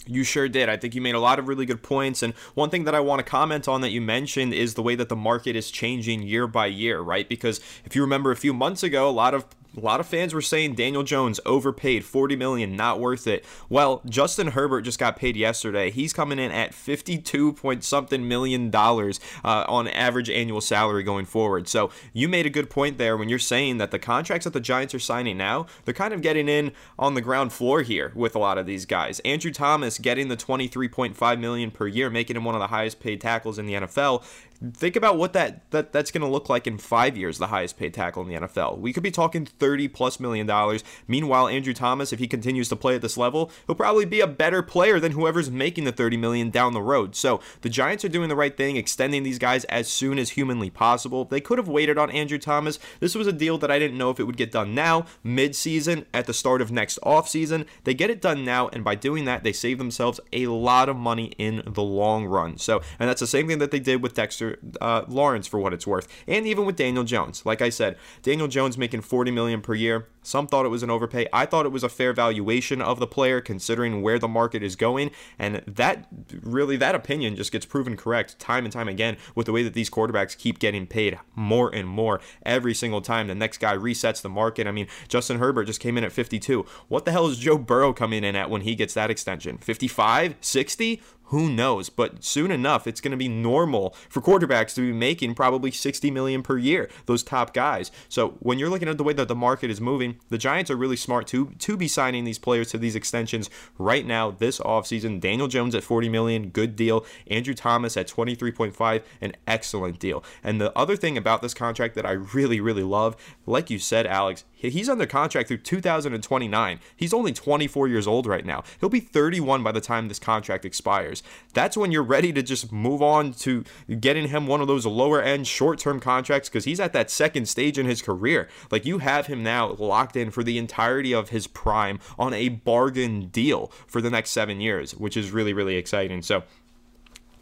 You 0.07 0.25
sure 0.25 0.49
did. 0.49 0.69
I 0.69 0.77
think 0.77 0.95
you 0.95 1.01
made 1.01 1.15
a 1.15 1.21
lot 1.21 1.39
of 1.39 1.47
really 1.47 1.65
good 1.65 1.83
points. 1.83 2.23
And 2.23 2.35
one 2.55 2.71
thing 2.71 2.85
that 2.85 2.95
I 2.95 3.01
want 3.01 3.21
to 3.21 3.25
comment 3.25 3.69
on 3.69 3.83
that 3.83 3.91
you 3.91 4.01
mentioned 4.01 4.53
is 4.53 4.75
the 4.75 4.83
way 4.83 4.97
that 4.97 5.09
the 5.09 5.17
market 5.17 5.55
is 5.55 5.71
changing 5.71 6.23
year 6.23 6.47
by 6.47 6.67
year, 6.67 7.01
right? 7.01 7.29
Because 7.29 7.61
if 7.85 7.95
you 7.95 8.03
remember 8.03 8.33
a 8.33 8.37
few 8.37 8.53
months 8.53 8.83
ago, 8.83 9.09
a 9.09 9.11
lot 9.11 9.33
of 9.33 9.47
a 9.77 9.81
lot 9.81 10.01
of 10.01 10.07
fans 10.07 10.35
were 10.35 10.43
saying 10.43 10.75
Daniel 10.75 11.03
Jones 11.03 11.41
overpaid, 11.47 12.05
40 12.05 12.37
million, 12.37 12.77
not 12.77 13.01
worth 13.01 13.27
it. 13.27 13.45
Well, 13.69 14.03
Justin 14.07 14.49
Herbert 14.49 14.83
just 14.83 14.99
got 14.99 15.17
paid 15.17 15.37
yesterday. 15.37 15.91
He's 15.91 16.13
coming 16.13 16.39
in 16.39 16.51
at 16.51 16.75
52 16.75 17.55
point 17.55 17.85
something 17.85 18.29
million 18.29 18.71
dollars 18.71 19.19
uh, 19.45 19.65
on 19.69 19.89
average 19.89 20.29
annual 20.29 20.61
salary 20.61 21.03
going 21.03 21.25
forward. 21.25 21.69
So 21.69 21.91
you 22.13 22.29
made 22.29 22.47
a 22.47 22.51
good 22.51 22.69
point 22.69 22.99
there 22.99 23.17
when 23.17 23.29
you're 23.29 23.39
saying 23.39 23.79
that 23.79 23.91
the 23.91 23.99
contracts 23.99 24.45
that 24.45 24.53
the 24.53 24.61
Giants 24.61 24.95
are 24.95 24.99
signing 24.99 25.39
now, 25.39 25.67
they're 25.85 25.95
kind 25.95 26.13
of 26.13 26.23
getting 26.23 26.49
in 26.49 26.73
on 26.99 27.15
the 27.15 27.21
ground 27.21 27.53
floor 27.53 27.83
here 27.83 28.13
with 28.15 28.37
a 28.37 28.39
lot 28.39 28.59
of 28.59 28.67
these 28.67 28.85
guys. 28.85 29.21
Andrew 29.21 29.51
Thomas 29.51 29.99
getting 29.99 30.29
the 30.29 30.37
23.5 30.37 31.41
million 31.41 31.71
per 31.71 31.87
year, 31.87 32.11
making 32.11 32.37
him 32.37 32.45
one 32.45 32.55
of 32.55 32.61
the 32.61 32.67
highest 32.67 33.01
paid 33.01 33.21
tackles 33.21 33.59
in 33.59 33.67
the 33.67 33.75
NFL 33.75 34.23
think 34.71 34.97
about 34.97 35.17
what 35.19 35.33
that, 35.33 35.69
that 35.71 35.93
that's 35.93 36.11
going 36.11 36.23
to 36.23 36.29
look 36.29 36.49
like 36.49 36.67
in 36.67 36.79
five 36.79 37.17
years 37.17 37.39
the 37.39 37.49
highest 37.49 37.77
paid 37.77 37.93
tackle 37.93 38.23
in 38.23 38.29
the 38.29 38.47
nfl 38.47 38.79
we 38.79 38.93
could 38.93 39.03
be 39.03 39.11
talking 39.11 39.45
30 39.45 39.89
plus 39.89 40.21
million 40.21 40.47
dollars. 40.47 40.85
Meanwhile 41.09 41.49
andrew 41.49 41.75
thomas 41.75 42.13
if 42.13 42.19
he 42.19 42.29
continues 42.29 42.69
to 42.69 42.77
play 42.77 42.95
at 42.95 43.03
this 43.03 43.17
level 43.17 43.51
he'll 43.67 43.75
probably 43.75 44.05
be 44.05 44.21
a 44.21 44.27
better 44.27 44.63
player 44.63 45.01
than 45.01 45.13
whoever's 45.13 45.51
making 45.51 45.85
the 45.85 45.93
30 45.93 46.17
million 46.17 46.51
down 46.51 46.73
the 46.73 46.83
road. 46.83 47.17
So 47.17 47.41
the 47.63 47.69
giants 47.69 48.05
are 48.05 48.09
doing 48.09 48.29
the 48.29 48.37
right 48.37 48.57
thing 48.57 48.77
extending 48.77 49.23
these 49.23 49.39
guys 49.39 49.65
as 49.65 49.89
soon 49.89 50.19
as 50.19 50.31
humanly 50.31 50.71
possible. 50.71 51.25
They 51.25 51.41
could 51.41 51.59
have 51.59 51.69
waited 51.69 51.99
on 51.99 52.11
andrew 52.11 52.39
thomas. 52.39 52.79
This 53.01 53.15
was 53.15 53.27
a 53.27 53.33
deal 53.33 53.59
that 53.59 53.71
i 53.71 53.79
didn't 53.79 53.99
know 53.99 54.11
if 54.11 54.21
it 54.21 54.25
would 54.25 54.37
get 54.37 54.53
done 54.53 54.75
now 54.75 55.07
mid-season 55.25 56.07
at 56.15 56.27
the 56.27 56.35
start 56.35 56.61
of 56.61 56.71
next 56.71 56.99
offseason. 57.03 57.67
They 57.85 57.95
get 57.95 58.11
it 58.11 58.21
done 58.21 58.45
now 58.45 58.69
and 58.69 58.85
by 58.85 58.95
doing 58.95 59.25
that 59.25 59.43
they 59.43 59.53
save 59.53 59.79
themselves 59.79 60.21
a 60.33 60.47
lot 60.47 60.89
of 60.89 60.97
money 60.97 61.33
in 61.39 61.63
the 61.67 61.83
long 61.83 62.27
run. 62.27 62.59
So 62.59 62.81
and 62.99 63.09
that's 63.09 63.21
the 63.21 63.27
same 63.27 63.49
thing 63.49 63.59
that 63.59 63.71
they 63.71 63.81
did 63.81 64.03
with 64.03 64.15
dexter 64.15 64.52
Uh, 64.81 65.05
Lawrence 65.09 65.47
for 65.47 65.59
what 65.59 65.73
it's 65.73 65.87
worth, 65.87 66.09
and 66.27 66.47
even 66.47 66.65
with 66.65 66.77
Daniel 66.77 67.05
Jones. 67.05 67.45
Like 67.45 67.63
I 67.63 67.69
said, 67.69 67.97
Daniel 68.23 68.49
Jones 68.49 68.79
making 68.79 69.03
40 69.03 69.31
million 69.31 69.61
per 69.61 69.75
year. 69.75 70.09
Some 70.25 70.47
thought 70.47 70.65
it 70.65 70.69
was 70.69 70.85
an 70.85 70.91
overpay. 70.91 71.27
I 71.33 71.47
thought 71.47 71.67
it 71.67 71.73
was 71.73 71.83
a 71.83 71.89
fair 71.89 72.13
valuation 72.13 72.81
of 72.81 73.01
the 73.01 73.09
player 73.09 73.41
considering 73.41 74.03
where 74.03 74.21
the 74.21 74.29
market 74.29 74.63
is 74.63 74.77
going, 74.77 75.11
and 75.39 75.63
that 75.67 76.07
really 76.43 76.77
that 76.77 76.95
opinion 76.95 77.35
just 77.37 77.51
gets 77.51 77.67
proven 77.67 77.97
correct 77.97 78.39
time 78.39 78.65
and 78.65 78.73
time 78.73 78.89
again 78.89 79.17
with 79.35 79.47
the 79.47 79.53
way 79.53 79.63
that 79.63 79.75
these 79.75 79.91
quarterbacks 79.91 80.37
keep 80.39 80.59
getting 80.59 80.87
paid 80.87 81.19
more 81.35 81.75
and 81.75 81.89
more 81.89 82.21
every 82.45 82.75
single 82.75 83.01
time 83.01 83.27
the 83.27 83.35
next 83.35 83.59
guy 83.59 83.77
resets 83.77 84.23
the 84.23 84.29
market. 84.29 84.67
I 84.67 84.73
mean, 84.73 84.87
Justin 85.09 85.39
Herbert 85.39 85.65
just 85.65 85.81
came 85.81 85.99
in 85.99 86.05
at 86.05 86.13
52. 86.13 86.65
What 86.89 87.05
the 87.05 87.13
hell 87.13 87.27
is 87.27 87.39
Joe 87.39 87.59
Burrow 87.59 87.93
coming 87.93 88.25
in 88.25 88.37
at 88.37 88.51
when 88.51 88.63
he 88.63 88.75
gets 88.75 88.95
that 88.95 89.11
extension? 89.11 89.59
55, 89.59 90.37
60? 90.41 91.03
Who 91.33 91.49
knows? 91.49 91.89
But 91.89 92.23
soon 92.23 92.51
enough 92.51 92.87
it's 92.87 93.01
going 93.01 93.11
to 93.13 93.17
be 93.17 93.27
normal 93.27 93.97
for 94.11 94.21
quarterbacks 94.21 94.75
to 94.75 94.83
be 94.83 94.93
making 94.93 95.35
probably 95.35 95.71
60 95.71 96.11
million 96.11 96.43
per 96.43 96.59
year 96.59 96.91
those 97.07 97.23
top 97.23 97.55
guys. 97.55 97.91
So 98.11 98.37
when 98.41 98.59
you're 98.59 98.69
looking 98.69 98.89
at 98.89 98.99
the 98.99 99.03
way 99.03 99.15
that 99.15 99.29
the 99.29 99.35
market 99.35 99.71
is 99.71 99.81
moving 99.81 100.17
the 100.29 100.37
giants 100.37 100.71
are 100.71 100.77
really 100.77 100.97
smart 100.97 101.27
to 101.29 101.47
to 101.59 101.77
be 101.79 101.89
signing 101.89 102.25
these 102.25 102.39
players 102.39 102.71
to 102.73 102.79
these 102.79 102.95
extensions 102.95 103.49
right 103.79 104.07
now 104.07 104.31
this 104.31 104.59
offseason. 104.59 105.21
Daniel 105.21 105.49
jones 105.49 105.75
at 105.75 105.83
40 105.83 106.11
million 106.11 106.51
good 106.51 106.77
deal. 106.77 107.07
Andrew 107.27 107.55
thomas 107.55 107.97
at 107.97 108.09
23.5 108.09 109.03
an 109.23 109.33
excellent 109.47 109.99
deal. 109.99 110.23
And 110.45 110.61
the 110.61 110.77
other 110.77 110.97
thing 110.97 111.17
about 111.17 111.41
this 111.41 111.55
contract 111.55 111.95
that 111.95 112.05
i 112.05 112.13
really 112.13 112.61
really 112.61 112.83
love 112.83 113.17
like 113.47 113.71
you 113.71 113.79
said 113.79 114.07
alex 114.07 114.45
He's 114.71 114.89
under 114.89 115.07
contract 115.07 115.49
through 115.49 115.59
2029. 115.59 116.81
He's 116.97 117.13
only 117.13 117.33
24 117.33 117.89
years 117.89 118.07
old 118.07 118.27
right 118.27 118.45
now. 118.45 118.63
He'll 118.81 118.89
be 118.89 119.01
31 119.01 119.63
by 119.63 119.73
the 119.73 119.81
time 119.81 120.09
this 120.09 120.19
contract 120.19 120.65
expires. 120.65 121.23
That's 121.53 121.77
when 121.77 121.93
you're 121.93 122.03
ready 122.03 122.33
to 122.33 122.43
just 122.43 122.73
move 122.73 123.03
on 123.03 123.33
to 123.35 123.65
getting 124.01 124.29
him 124.29 124.47
one 124.47 124.61
of 124.61 124.69
those 124.69 124.87
lower 124.87 125.21
end 125.21 125.47
short 125.47 125.79
term 125.79 126.01
contracts 126.01 126.49
because 126.49 126.65
he's 126.65 126.81
at 126.81 126.93
that 126.93 127.11
second 127.11 127.47
stage 127.49 127.79
in 127.79 127.87
his 127.87 128.03
career. 128.03 128.49
Like 128.71 128.87
you 128.87 128.99
have 128.99 129.27
him 129.27 129.43
now 129.43 129.73
locked 129.73 130.17
in 130.17 130.31
for 130.31 130.43
the 130.43 130.59
entirety 130.59 131.13
of 131.13 131.31
his 131.31 131.47
prime 131.47 131.99
on 132.19 132.33
a 132.33 132.49
bargain 132.49 133.29
deal 133.29 133.73
for 133.87 134.01
the 134.01 134.11
next 134.11 134.31
seven 134.31 134.61
years, 134.61 134.95
which 134.95 135.17
is 135.17 135.31
really, 135.31 135.53
really 135.53 135.77
exciting. 135.77 136.23
So, 136.23 136.45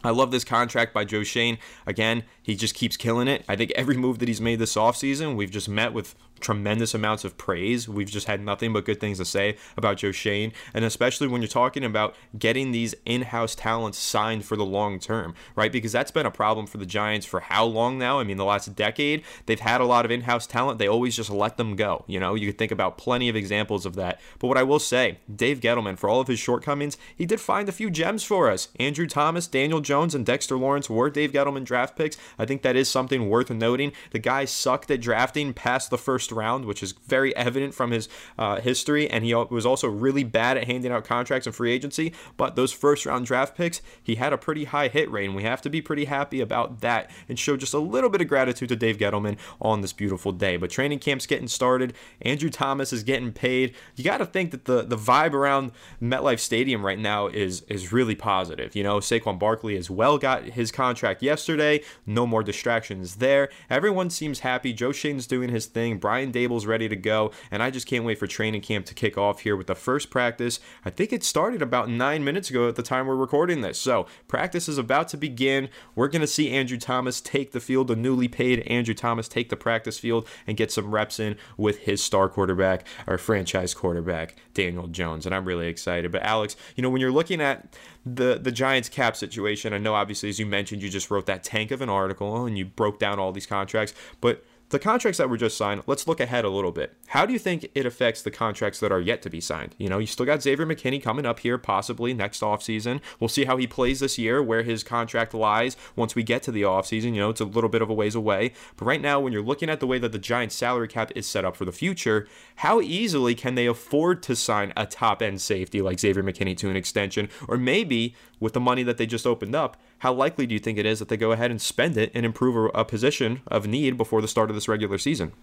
I 0.03 0.09
love 0.09 0.31
this 0.31 0.43
contract 0.43 0.93
by 0.93 1.05
Joe 1.05 1.23
Schoen. 1.23 1.57
Again, 1.85 2.23
he 2.43 2.55
just 2.55 2.75
keeps 2.75 2.97
killing 2.97 3.27
it. 3.27 3.43
I 3.47 3.55
think 3.55 3.71
every 3.75 3.97
move 3.97 4.19
that 4.19 4.27
he's 4.27 4.41
made 4.41 4.59
this 4.59 4.75
offseason, 4.75 5.35
we've 5.35 5.51
just 5.51 5.69
met 5.69 5.93
with 5.93 6.15
tremendous 6.39 6.95
amounts 6.95 7.23
of 7.23 7.37
praise. 7.37 7.87
We've 7.87 8.09
just 8.09 8.25
had 8.25 8.41
nothing 8.41 8.73
but 8.73 8.83
good 8.83 8.99
things 8.99 9.19
to 9.19 9.25
say 9.25 9.57
about 9.77 9.97
Joe 9.97 10.11
Schoen, 10.11 10.51
and 10.73 10.83
especially 10.83 11.27
when 11.27 11.41
you're 11.41 11.47
talking 11.47 11.83
about 11.83 12.15
getting 12.37 12.71
these 12.71 12.95
in-house 13.05 13.53
talents 13.53 13.99
signed 13.99 14.43
for 14.43 14.57
the 14.57 14.65
long 14.65 14.97
term, 14.99 15.35
right? 15.55 15.71
Because 15.71 15.91
that's 15.91 16.09
been 16.09 16.25
a 16.25 16.31
problem 16.31 16.65
for 16.65 16.79
the 16.79 16.85
Giants 16.85 17.27
for 17.27 17.41
how 17.41 17.63
long 17.65 17.99
now? 17.99 18.19
I 18.19 18.23
mean, 18.23 18.37
the 18.37 18.45
last 18.45 18.75
decade, 18.75 19.23
they've 19.45 19.59
had 19.59 19.81
a 19.81 19.85
lot 19.85 20.03
of 20.03 20.09
in-house 20.09 20.47
talent. 20.47 20.79
They 20.79 20.87
always 20.87 21.15
just 21.15 21.29
let 21.29 21.57
them 21.57 21.75
go. 21.75 22.03
You 22.07 22.19
know, 22.19 22.33
you 22.33 22.47
could 22.47 22.57
think 22.57 22.71
about 22.71 22.97
plenty 22.97 23.29
of 23.29 23.35
examples 23.35 23.85
of 23.85 23.95
that. 23.95 24.19
But 24.39 24.47
what 24.47 24.57
I 24.57 24.63
will 24.63 24.79
say, 24.79 25.19
Dave 25.33 25.59
Gettleman, 25.59 25.99
for 25.99 26.09
all 26.09 26.19
of 26.19 26.27
his 26.27 26.39
shortcomings, 26.39 26.97
he 27.15 27.27
did 27.27 27.39
find 27.39 27.69
a 27.69 27.71
few 27.71 27.91
gems 27.91 28.23
for 28.23 28.49
us. 28.49 28.69
Andrew 28.79 29.05
Thomas, 29.05 29.45
Daniel 29.45 29.79
Jones, 29.79 30.15
and 30.15 30.25
Dexter 30.25 30.57
Lawrence 30.57 30.89
were 30.89 31.11
Dave 31.11 31.31
Gettleman 31.31 31.65
draft 31.65 31.95
picks. 31.95 32.17
I 32.37 32.45
think 32.45 32.61
that 32.61 32.75
is 32.75 32.89
something 32.89 33.29
worth 33.29 33.49
noting. 33.49 33.91
The 34.11 34.19
guy 34.19 34.45
sucked 34.45 34.91
at 34.91 35.01
drafting 35.01 35.53
past 35.53 35.89
the 35.89 35.97
first 35.97 36.31
round, 36.31 36.65
which 36.65 36.83
is 36.83 36.93
very 37.07 37.35
evident 37.35 37.73
from 37.73 37.91
his 37.91 38.07
uh, 38.37 38.59
history. 38.61 39.09
And 39.09 39.23
he 39.23 39.33
was 39.33 39.65
also 39.65 39.87
really 39.87 40.23
bad 40.23 40.57
at 40.57 40.65
handing 40.65 40.91
out 40.91 41.05
contracts 41.05 41.47
and 41.47 41.55
free 41.55 41.71
agency. 41.71 42.13
But 42.37 42.55
those 42.55 42.71
first 42.71 43.05
round 43.05 43.25
draft 43.25 43.55
picks, 43.55 43.81
he 44.01 44.15
had 44.15 44.33
a 44.33 44.37
pretty 44.37 44.65
high 44.65 44.87
hit 44.87 45.11
rate. 45.11 45.25
And 45.25 45.35
we 45.35 45.43
have 45.43 45.61
to 45.61 45.69
be 45.69 45.81
pretty 45.81 46.05
happy 46.05 46.41
about 46.41 46.81
that 46.81 47.09
and 47.27 47.37
show 47.37 47.57
just 47.57 47.73
a 47.73 47.79
little 47.79 48.09
bit 48.09 48.21
of 48.21 48.27
gratitude 48.27 48.69
to 48.69 48.75
Dave 48.75 48.97
Gettleman 48.97 49.37
on 49.61 49.81
this 49.81 49.93
beautiful 49.93 50.31
day. 50.31 50.57
But 50.57 50.69
training 50.69 50.99
camp's 50.99 51.25
getting 51.25 51.47
started. 51.47 51.93
Andrew 52.21 52.49
Thomas 52.49 52.93
is 52.93 53.03
getting 53.03 53.31
paid. 53.31 53.75
You 53.95 54.03
got 54.03 54.17
to 54.17 54.25
think 54.25 54.51
that 54.51 54.65
the, 54.65 54.83
the 54.83 54.97
vibe 54.97 55.33
around 55.33 55.71
MetLife 56.01 56.39
Stadium 56.39 56.85
right 56.85 56.99
now 56.99 57.27
is, 57.27 57.61
is 57.63 57.91
really 57.91 58.15
positive. 58.15 58.75
You 58.75 58.83
know, 58.83 58.97
Saquon 58.99 59.39
Barkley 59.39 59.77
as 59.77 59.89
well 59.89 60.17
got 60.17 60.43
his 60.43 60.71
contract 60.71 61.21
yesterday. 61.21 61.81
No 62.05 62.20
more 62.25 62.43
distractions 62.43 63.15
there. 63.15 63.49
Everyone 63.69 64.09
seems 64.09 64.39
happy. 64.39 64.73
Joe 64.73 64.91
Schoen's 64.91 65.27
doing 65.27 65.49
his 65.49 65.65
thing. 65.65 65.97
Brian 65.97 66.31
Daboll's 66.31 66.65
ready 66.65 66.87
to 66.89 66.95
go, 66.95 67.31
and 67.49 67.61
I 67.61 67.69
just 67.69 67.87
can't 67.87 68.05
wait 68.05 68.19
for 68.19 68.27
training 68.27 68.61
camp 68.61 68.85
to 68.87 68.93
kick 68.93 69.17
off 69.17 69.41
here 69.41 69.55
with 69.55 69.67
the 69.67 69.75
first 69.75 70.09
practice. 70.09 70.59
I 70.85 70.89
think 70.89 71.13
it 71.13 71.23
started 71.23 71.61
about 71.61 71.89
nine 71.89 72.23
minutes 72.23 72.49
ago 72.49 72.67
at 72.67 72.75
the 72.75 72.83
time 72.83 73.07
we're 73.07 73.15
recording 73.15 73.61
this. 73.61 73.77
So 73.79 74.07
practice 74.27 74.67
is 74.67 74.77
about 74.77 75.07
to 75.09 75.17
begin. 75.17 75.69
We're 75.95 76.07
going 76.07 76.21
to 76.21 76.27
see 76.27 76.51
Andrew 76.51 76.77
Thomas 76.77 77.21
take 77.21 77.51
the 77.51 77.59
field, 77.59 77.87
the 77.87 77.95
newly 77.95 78.27
paid 78.27 78.59
Andrew 78.67 78.93
Thomas 78.93 79.27
take 79.27 79.49
the 79.49 79.55
practice 79.55 79.99
field 79.99 80.27
and 80.47 80.57
get 80.57 80.71
some 80.71 80.91
reps 80.91 81.19
in 81.19 81.37
with 81.57 81.79
his 81.79 82.03
star 82.03 82.29
quarterback, 82.29 82.85
our 83.07 83.17
franchise 83.17 83.73
quarterback, 83.73 84.35
Daniel 84.53 84.87
Jones. 84.87 85.25
And 85.25 85.33
I'm 85.33 85.45
really 85.45 85.67
excited. 85.67 86.11
But 86.11 86.23
Alex, 86.23 86.55
you 86.75 86.81
know, 86.81 86.89
when 86.89 87.01
you're 87.01 87.11
looking 87.11 87.41
at 87.41 87.75
the 88.05 88.39
the 88.41 88.51
Giants 88.51 88.89
cap 88.89 89.15
situation, 89.15 89.73
I 89.73 89.77
know 89.77 89.93
obviously 89.93 90.29
as 90.29 90.39
you 90.39 90.45
mentioned, 90.45 90.81
you 90.81 90.89
just 90.89 91.11
wrote 91.11 91.25
that 91.27 91.43
tank 91.43 91.71
of 91.71 91.81
an 91.81 91.89
article 91.89 92.45
and 92.45 92.57
you 92.57 92.65
broke 92.65 92.99
down 92.99 93.19
all 93.19 93.31
these 93.31 93.45
contracts, 93.45 93.93
but 94.19 94.43
the 94.71 94.79
contracts 94.79 95.17
that 95.17 95.29
were 95.29 95.37
just 95.37 95.57
signed, 95.57 95.83
let's 95.85 96.07
look 96.07 96.19
ahead 96.19 96.45
a 96.45 96.49
little 96.49 96.71
bit. 96.71 96.95
How 97.07 97.25
do 97.25 97.33
you 97.33 97.39
think 97.39 97.69
it 97.75 97.85
affects 97.85 98.21
the 98.21 98.31
contracts 98.31 98.79
that 98.79 98.91
are 98.91 98.99
yet 99.01 99.21
to 99.23 99.29
be 99.29 99.41
signed? 99.41 99.75
You 99.77 99.89
know, 99.89 99.99
you 99.99 100.07
still 100.07 100.25
got 100.25 100.41
Xavier 100.41 100.65
McKinney 100.65 101.01
coming 101.01 101.25
up 101.25 101.39
here 101.39 101.57
possibly 101.57 102.13
next 102.13 102.41
offseason. 102.41 103.01
We'll 103.19 103.27
see 103.27 103.45
how 103.45 103.57
he 103.57 103.67
plays 103.67 103.99
this 103.99 104.17
year, 104.17 104.41
where 104.41 104.63
his 104.63 104.83
contract 104.83 105.33
lies 105.33 105.77
once 105.95 106.15
we 106.15 106.23
get 106.23 106.41
to 106.43 106.51
the 106.51 106.63
offseason. 106.63 107.13
You 107.13 107.21
know, 107.21 107.29
it's 107.29 107.41
a 107.41 107.45
little 107.45 107.69
bit 107.69 107.81
of 107.81 107.89
a 107.89 107.93
ways 107.93 108.15
away. 108.15 108.53
But 108.77 108.85
right 108.85 109.01
now, 109.01 109.19
when 109.19 109.33
you're 109.33 109.41
looking 109.41 109.69
at 109.69 109.79
the 109.79 109.87
way 109.87 109.99
that 109.99 110.11
the 110.11 110.19
Giants 110.19 110.55
salary 110.55 110.87
cap 110.87 111.11
is 111.15 111.27
set 111.27 111.45
up 111.45 111.55
for 111.55 111.65
the 111.65 111.71
future, 111.71 112.27
how 112.55 112.81
easily 112.81 113.35
can 113.35 113.55
they 113.55 113.67
afford 113.67 114.23
to 114.23 114.35
sign 114.35 114.71
a 114.77 114.85
top 114.85 115.21
end 115.21 115.41
safety 115.41 115.81
like 115.81 115.99
Xavier 115.99 116.23
McKinney 116.23 116.57
to 116.57 116.69
an 116.69 116.75
extension? 116.75 117.29
Or 117.47 117.57
maybe 117.57 118.15
with 118.39 118.53
the 118.53 118.59
money 118.59 118.83
that 118.83 118.97
they 118.97 119.05
just 119.05 119.27
opened 119.27 119.55
up, 119.55 119.77
how 119.99 120.11
likely 120.11 120.47
do 120.47 120.53
you 120.53 120.59
think 120.59 120.79
it 120.79 120.85
is 120.85 120.97
that 120.99 121.09
they 121.09 121.17
go 121.17 121.31
ahead 121.31 121.51
and 121.51 121.61
spend 121.61 121.95
it 121.95 122.11
and 122.15 122.25
improve 122.25 122.55
a, 122.55 122.79
a 122.79 122.85
position 122.85 123.41
of 123.47 123.67
need 123.67 123.97
before 123.97 124.21
the 124.21 124.27
start 124.27 124.49
of 124.49 124.55
this 124.61 124.67
regular 124.67 124.97
season? 124.97 125.33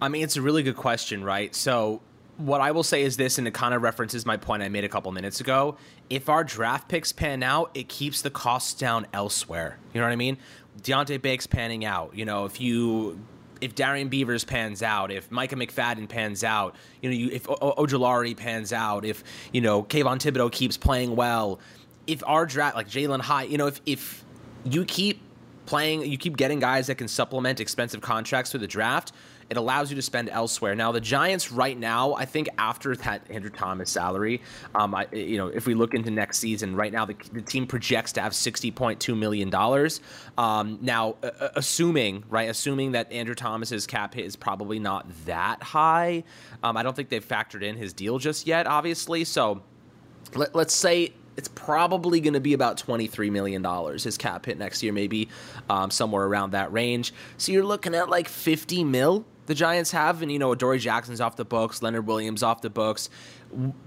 I 0.00 0.08
mean, 0.08 0.24
it's 0.24 0.36
a 0.36 0.42
really 0.42 0.62
good 0.62 0.76
question, 0.76 1.22
right? 1.22 1.54
So, 1.54 2.00
what 2.38 2.60
I 2.60 2.70
will 2.72 2.82
say 2.82 3.02
is 3.02 3.16
this, 3.16 3.38
and 3.38 3.48
it 3.48 3.54
kind 3.54 3.72
of 3.72 3.80
references 3.82 4.26
my 4.26 4.36
point 4.36 4.62
I 4.62 4.68
made 4.68 4.84
a 4.84 4.90
couple 4.90 5.10
minutes 5.10 5.40
ago. 5.40 5.76
If 6.10 6.28
our 6.28 6.44
draft 6.44 6.88
picks 6.88 7.10
pan 7.10 7.42
out, 7.42 7.70
it 7.74 7.88
keeps 7.88 8.20
the 8.20 8.30
costs 8.30 8.74
down 8.74 9.06
elsewhere. 9.14 9.78
You 9.94 10.00
know 10.00 10.06
what 10.06 10.12
I 10.12 10.16
mean? 10.16 10.36
Deonte 10.82 11.20
Banks 11.22 11.46
panning 11.46 11.84
out. 11.86 12.14
You 12.14 12.26
know, 12.26 12.44
if 12.44 12.60
you 12.60 13.18
if 13.62 13.74
Darrian 13.74 14.08
Beavers 14.08 14.44
pans 14.44 14.82
out, 14.82 15.10
if 15.10 15.30
Micah 15.30 15.56
McFadden 15.56 16.08
pans 16.10 16.44
out, 16.44 16.76
you 17.00 17.08
know, 17.08 17.16
you, 17.16 17.30
if 17.30 17.48
o- 17.48 17.74
Ojulari 17.78 18.36
pans 18.36 18.70
out, 18.70 19.06
if 19.06 19.24
you 19.52 19.62
know 19.62 19.82
Kayvon 19.82 20.18
Thibodeaux 20.18 20.52
keeps 20.52 20.76
playing 20.76 21.16
well, 21.16 21.58
if 22.06 22.22
our 22.26 22.44
draft 22.44 22.76
like 22.76 22.88
Jalin 22.88 23.20
Hyatt, 23.20 23.50
you 23.50 23.56
know, 23.56 23.66
if 23.66 23.80
if 23.86 24.24
you 24.64 24.84
keep 24.84 25.22
playing, 25.66 26.02
you 26.02 26.16
keep 26.16 26.36
getting 26.36 26.60
guys 26.60 26.86
that 26.86 26.94
can 26.96 27.08
supplement 27.08 27.60
expensive 27.60 28.00
contracts 28.00 28.50
through 28.50 28.60
the 28.60 28.66
draft. 28.66 29.12
It 29.48 29.56
allows 29.56 29.90
you 29.90 29.96
to 29.96 30.02
spend 30.02 30.28
elsewhere. 30.28 30.74
Now, 30.74 30.90
the 30.90 31.00
Giants 31.00 31.52
right 31.52 31.78
now, 31.78 32.14
I 32.14 32.24
think 32.24 32.48
after 32.58 32.96
that 32.96 33.30
Andrew 33.30 33.50
Thomas 33.50 33.90
salary, 33.90 34.42
um, 34.74 34.92
I, 34.92 35.06
you 35.12 35.36
know, 35.36 35.46
if 35.46 35.66
we 35.66 35.74
look 35.74 35.94
into 35.94 36.10
next 36.10 36.38
season, 36.38 36.74
right 36.74 36.92
now 36.92 37.04
the, 37.04 37.14
the 37.32 37.42
team 37.42 37.64
projects 37.64 38.12
to 38.14 38.20
have 38.20 38.34
sixty 38.34 38.72
point 38.72 38.98
two 38.98 39.14
million 39.14 39.48
dollars. 39.48 40.00
Um, 40.36 40.78
now, 40.82 41.14
uh, 41.22 41.50
assuming 41.54 42.24
right, 42.28 42.50
assuming 42.50 42.92
that 42.92 43.12
Andrew 43.12 43.36
Thomas's 43.36 43.86
cap 43.86 44.14
hit 44.14 44.24
is 44.24 44.34
probably 44.34 44.80
not 44.80 45.06
that 45.26 45.62
high, 45.62 46.24
um, 46.64 46.76
I 46.76 46.82
don't 46.82 46.96
think 46.96 47.08
they've 47.08 47.24
factored 47.24 47.62
in 47.62 47.76
his 47.76 47.92
deal 47.92 48.18
just 48.18 48.48
yet. 48.48 48.66
Obviously, 48.66 49.22
so 49.22 49.62
let, 50.34 50.56
let's 50.56 50.74
say 50.74 51.12
it's 51.36 51.48
probably 51.48 52.20
going 52.20 52.34
to 52.34 52.40
be 52.40 52.52
about 52.54 52.78
$23 52.78 53.30
million 53.30 53.64
his 53.98 54.16
cap 54.16 54.46
hit 54.46 54.58
next 54.58 54.82
year 54.82 54.92
maybe 54.92 55.28
um, 55.68 55.90
somewhere 55.90 56.24
around 56.24 56.52
that 56.52 56.72
range. 56.72 57.12
So 57.36 57.52
you're 57.52 57.64
looking 57.64 57.94
at 57.94 58.08
like 58.08 58.28
50 58.28 58.84
mil 58.84 59.24
the 59.46 59.54
giants 59.54 59.92
have 59.92 60.22
and 60.22 60.30
you 60.30 60.38
know 60.38 60.54
dory 60.54 60.78
jackson's 60.78 61.20
off 61.20 61.36
the 61.36 61.44
books 61.44 61.80
leonard 61.80 62.06
williams 62.06 62.42
off 62.42 62.60
the 62.62 62.70
books 62.70 63.08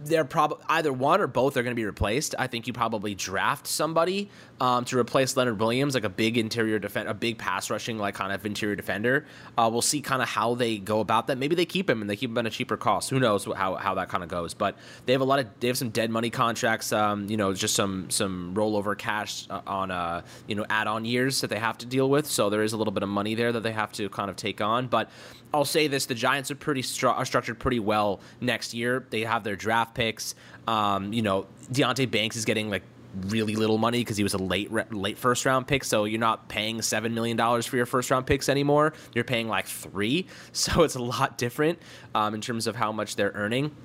they're 0.04 0.26
probably 0.26 0.58
either 0.70 0.92
one 0.92 1.22
or 1.22 1.28
both 1.28 1.58
are 1.58 1.64
going 1.64 1.76
to 1.76 1.80
be 1.80 1.86
replaced. 1.86 2.36
I 2.40 2.48
think 2.48 2.68
you 2.68 2.74
probably 2.74 3.16
draft 3.16 3.68
somebody 3.68 4.30
um, 4.60 4.86
to 4.86 4.98
replace 4.98 5.38
Leonard 5.38 5.60
Williams, 5.60 5.94
like 5.94 6.04
a 6.04 6.10
big 6.10 6.38
interior 6.38 6.80
defender, 6.80 7.12
a 7.12 7.14
big 7.14 7.38
pass 7.38 7.70
rushing, 7.70 7.98
like 7.98 8.16
kind 8.16 8.32
of 8.32 8.46
interior 8.46 8.76
defender. 8.76 9.26
Uh, 9.58 9.70
we'll 9.72 9.82
see 9.82 10.02
kind 10.02 10.22
of 10.22 10.30
how 10.30 10.56
they 10.56 10.78
go 10.78 11.00
about 11.00 11.28
that. 11.28 11.38
Maybe 11.38 11.56
they 11.56 11.66
keep 11.66 11.90
him 11.90 12.02
and 12.02 12.10
they 12.10 12.16
keep 12.16 12.30
him 12.30 12.38
at 12.38 12.46
a 12.46 12.50
cheaper 12.50 12.78
cost. 12.78 13.10
Who 13.10 13.20
knows 13.20 13.46
how, 13.46 13.76
how 13.76 13.96
that 13.96 14.10
kind 14.10 14.24
of 14.24 14.30
goes? 14.30 14.54
But 14.54 14.78
they 15.06 15.14
have 15.14 15.22
a 15.22 15.26
lot 15.26 15.40
of 15.40 15.48
they 15.60 15.68
have 15.68 15.78
some 15.78 15.90
dead 15.90 16.10
money 16.10 16.30
contracts. 16.30 16.92
Um, 16.92 17.30
you 17.30 17.38
know, 17.38 17.54
just 17.54 17.76
some 17.76 18.10
some 18.10 18.54
rollover 18.56 18.98
cash 18.98 19.46
uh, 19.50 19.62
on 19.68 19.92
uh, 19.92 20.24
you 20.48 20.56
know 20.56 20.66
add 20.70 20.88
on 20.88 21.06
years 21.06 21.42
that 21.42 21.50
they 21.50 21.60
have 21.60 21.78
to 21.80 21.86
deal 21.86 22.10
with. 22.10 22.26
So 22.26 22.50
there 22.50 22.64
is 22.64 22.74
a 22.74 22.78
little 22.78 22.94
bit 22.94 23.04
of 23.04 23.10
money 23.10 23.36
there 23.36 23.52
that 23.52 23.64
they 23.64 23.72
have 23.72 23.92
to 23.94 24.10
kind 24.10 24.30
of 24.30 24.36
take 24.36 24.62
on. 24.62 24.88
But 24.88 25.10
I'll 25.54 25.66
say 25.66 25.88
this: 25.88 26.06
the 26.06 26.16
Giants 26.16 26.52
are 26.52 26.56
pretty 26.56 26.82
stru- 26.82 27.16
are 27.16 27.26
structured 27.26 27.60
pretty 27.60 27.80
well 27.80 28.20
next 28.42 28.74
year. 28.74 29.06
They 29.10 29.22
have 29.22 29.44
their 29.44 29.49
draft 29.56 29.96
picks. 29.96 30.36
Um, 30.68 31.14
you 31.14 31.22
know, 31.22 31.48
Deonte 31.72 32.10
Banks 32.10 32.36
is 32.36 32.46
getting 32.46 32.70
like 32.70 32.84
really 33.28 33.56
little 33.56 33.78
money 33.78 34.00
because 34.00 34.18
he 34.18 34.24
was 34.24 34.34
a 34.36 34.38
late 34.38 34.72
late 34.92 35.18
first 35.18 35.46
round 35.46 35.68
pick. 35.68 35.84
So 35.84 36.06
you're 36.06 36.20
not 36.20 36.48
paying 36.48 36.82
seven 36.82 37.14
million 37.14 37.38
dollars 37.38 37.66
for 37.66 37.76
your 37.76 37.86
first 37.86 38.12
round 38.12 38.26
picks 38.26 38.50
anymore. 38.50 38.94
You're 39.14 39.24
paying 39.24 39.48
like 39.48 39.68
three. 39.68 40.28
So 40.52 40.84
it's 40.84 40.96
a 40.96 41.02
lot 41.02 41.38
different 41.38 41.80
um, 42.14 42.34
in 42.34 42.42
terms 42.42 42.68
of 42.68 42.76
how 42.76 42.92
much 42.92 43.16
they're 43.16 43.32
earning 43.34 43.76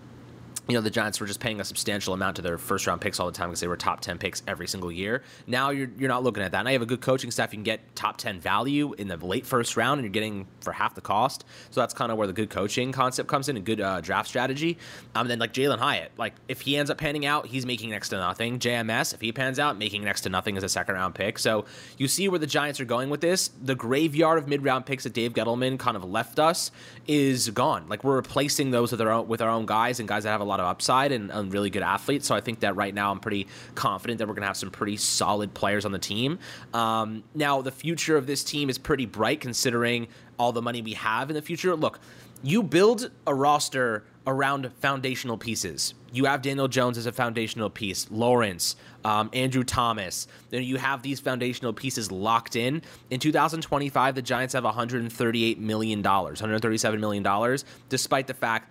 you 0.68 0.74
know 0.74 0.80
the 0.80 0.90
Giants 0.90 1.20
were 1.20 1.26
just 1.26 1.40
paying 1.40 1.60
a 1.60 1.64
substantial 1.64 2.14
amount 2.14 2.36
to 2.36 2.42
their 2.42 2.56
first 2.56 2.86
round 2.86 3.00
picks 3.00 3.20
all 3.20 3.26
the 3.26 3.32
time 3.32 3.50
because 3.50 3.60
they 3.60 3.68
were 3.68 3.76
top 3.76 4.00
10 4.00 4.18
picks 4.18 4.42
every 4.46 4.66
single 4.66 4.90
year. 4.90 5.22
Now 5.46 5.70
you're 5.70 5.90
you're 5.98 6.08
not 6.08 6.22
looking 6.22 6.42
at 6.42 6.52
that. 6.52 6.62
Now 6.62 6.70
you 6.70 6.74
have 6.74 6.82
a 6.82 6.86
good 6.86 7.02
coaching 7.02 7.30
staff. 7.30 7.52
You 7.52 7.58
can 7.58 7.64
get 7.64 7.94
top 7.94 8.16
10 8.16 8.40
value 8.40 8.94
in 8.94 9.08
the 9.08 9.16
late 9.16 9.44
first 9.44 9.76
round, 9.76 9.98
and 9.98 10.04
you're 10.04 10.12
getting 10.12 10.46
for 10.60 10.72
half 10.72 10.94
the 10.94 11.02
cost. 11.02 11.44
So 11.70 11.80
that's 11.80 11.92
kind 11.92 12.10
of 12.10 12.16
where 12.16 12.26
the 12.26 12.32
good 12.32 12.50
coaching 12.50 12.92
concept 12.92 13.28
comes 13.28 13.48
in, 13.48 13.56
a 13.56 13.60
good 13.60 13.80
uh, 13.80 14.00
draft 14.00 14.28
strategy. 14.28 14.78
Um, 15.14 15.28
then 15.28 15.38
like 15.38 15.52
Jalin 15.52 15.78
Hyatt, 15.78 16.12
like 16.16 16.34
if 16.48 16.62
he 16.62 16.76
ends 16.76 16.90
up 16.90 16.96
panning 16.96 17.26
out, 17.26 17.46
he's 17.46 17.66
making 17.66 17.90
next 17.90 18.08
to 18.10 18.16
nothing. 18.16 18.58
JMS, 18.58 19.12
if 19.12 19.20
he 19.20 19.32
pans 19.32 19.58
out, 19.58 19.76
making 19.76 20.02
next 20.02 20.22
to 20.22 20.30
nothing 20.30 20.56
as 20.56 20.62
a 20.62 20.68
second 20.68 20.94
round 20.94 21.14
pick. 21.14 21.38
So 21.38 21.66
you 21.98 22.08
see 22.08 22.28
where 22.28 22.38
the 22.38 22.46
Giants 22.46 22.80
are 22.80 22.86
going 22.86 23.10
with 23.10 23.20
this. 23.20 23.50
The 23.62 23.74
graveyard 23.74 24.38
of 24.38 24.48
mid 24.48 24.64
round 24.64 24.86
picks 24.86 25.04
that 25.04 25.12
Dave 25.12 25.34
Gettleman 25.34 25.78
kind 25.78 25.96
of 25.96 26.04
left 26.04 26.38
us 26.38 26.70
is 27.06 27.50
gone. 27.50 27.86
Like 27.88 28.02
we're 28.02 28.16
replacing 28.16 28.70
those 28.70 28.90
with 28.90 29.02
our 29.02 29.10
own, 29.10 29.28
with 29.28 29.42
our 29.42 29.50
own 29.50 29.66
guys 29.66 30.00
and 30.00 30.08
guys 30.08 30.24
that 30.24 30.30
have 30.30 30.40
a 30.40 30.44
lot 30.44 30.53
of 30.60 30.66
upside 30.66 31.12
and, 31.12 31.30
a 31.32 31.42
really 31.42 31.70
good 31.70 31.82
athlete. 31.82 32.24
So 32.24 32.34
I 32.34 32.40
think 32.40 32.60
that 32.60 32.76
right 32.76 32.94
now 32.94 33.10
I'm 33.10 33.20
pretty 33.20 33.46
confident 33.74 34.18
that 34.18 34.28
we're 34.28 34.34
going 34.34 34.42
to 34.42 34.48
have 34.48 34.56
some 34.56 34.70
pretty 34.70 34.96
solid 34.96 35.54
players 35.54 35.84
on 35.84 35.92
the 35.92 35.98
team. 35.98 36.38
Um, 36.72 37.24
now 37.34 37.62
the 37.62 37.72
future 37.72 38.16
of 38.16 38.26
this 38.26 38.44
team 38.44 38.70
is 38.70 38.78
pretty 38.78 39.06
bright 39.06 39.40
considering 39.40 40.08
all 40.38 40.52
the 40.52 40.62
money 40.62 40.82
we 40.82 40.94
have 40.94 41.30
in 41.30 41.34
the 41.34 41.42
future. 41.42 41.74
Look, 41.74 41.98
you 42.42 42.62
build 42.62 43.10
a 43.26 43.34
roster 43.34 44.04
around 44.26 44.70
foundational 44.80 45.36
pieces. 45.36 45.94
You 46.12 46.26
have 46.26 46.42
Daniel 46.42 46.68
Jones 46.68 46.96
as 46.96 47.06
a 47.06 47.12
foundational 47.12 47.68
piece, 47.68 48.10
Lawrence, 48.10 48.76
um, 49.04 49.28
Andrew 49.32 49.64
Thomas. 49.64 50.26
Then 50.50 50.62
you 50.62 50.76
have 50.76 51.02
these 51.02 51.20
foundational 51.20 51.72
pieces 51.72 52.10
locked 52.10 52.56
in. 52.56 52.82
In 53.10 53.20
2025, 53.20 54.14
the 54.14 54.22
Giants 54.22 54.54
have 54.54 54.64
138 54.64 55.58
million 55.58 56.02
dollars, 56.02 56.40
137 56.40 57.00
million 57.00 57.22
dollars, 57.22 57.64
despite 57.88 58.26
the 58.26 58.34
fact 58.34 58.70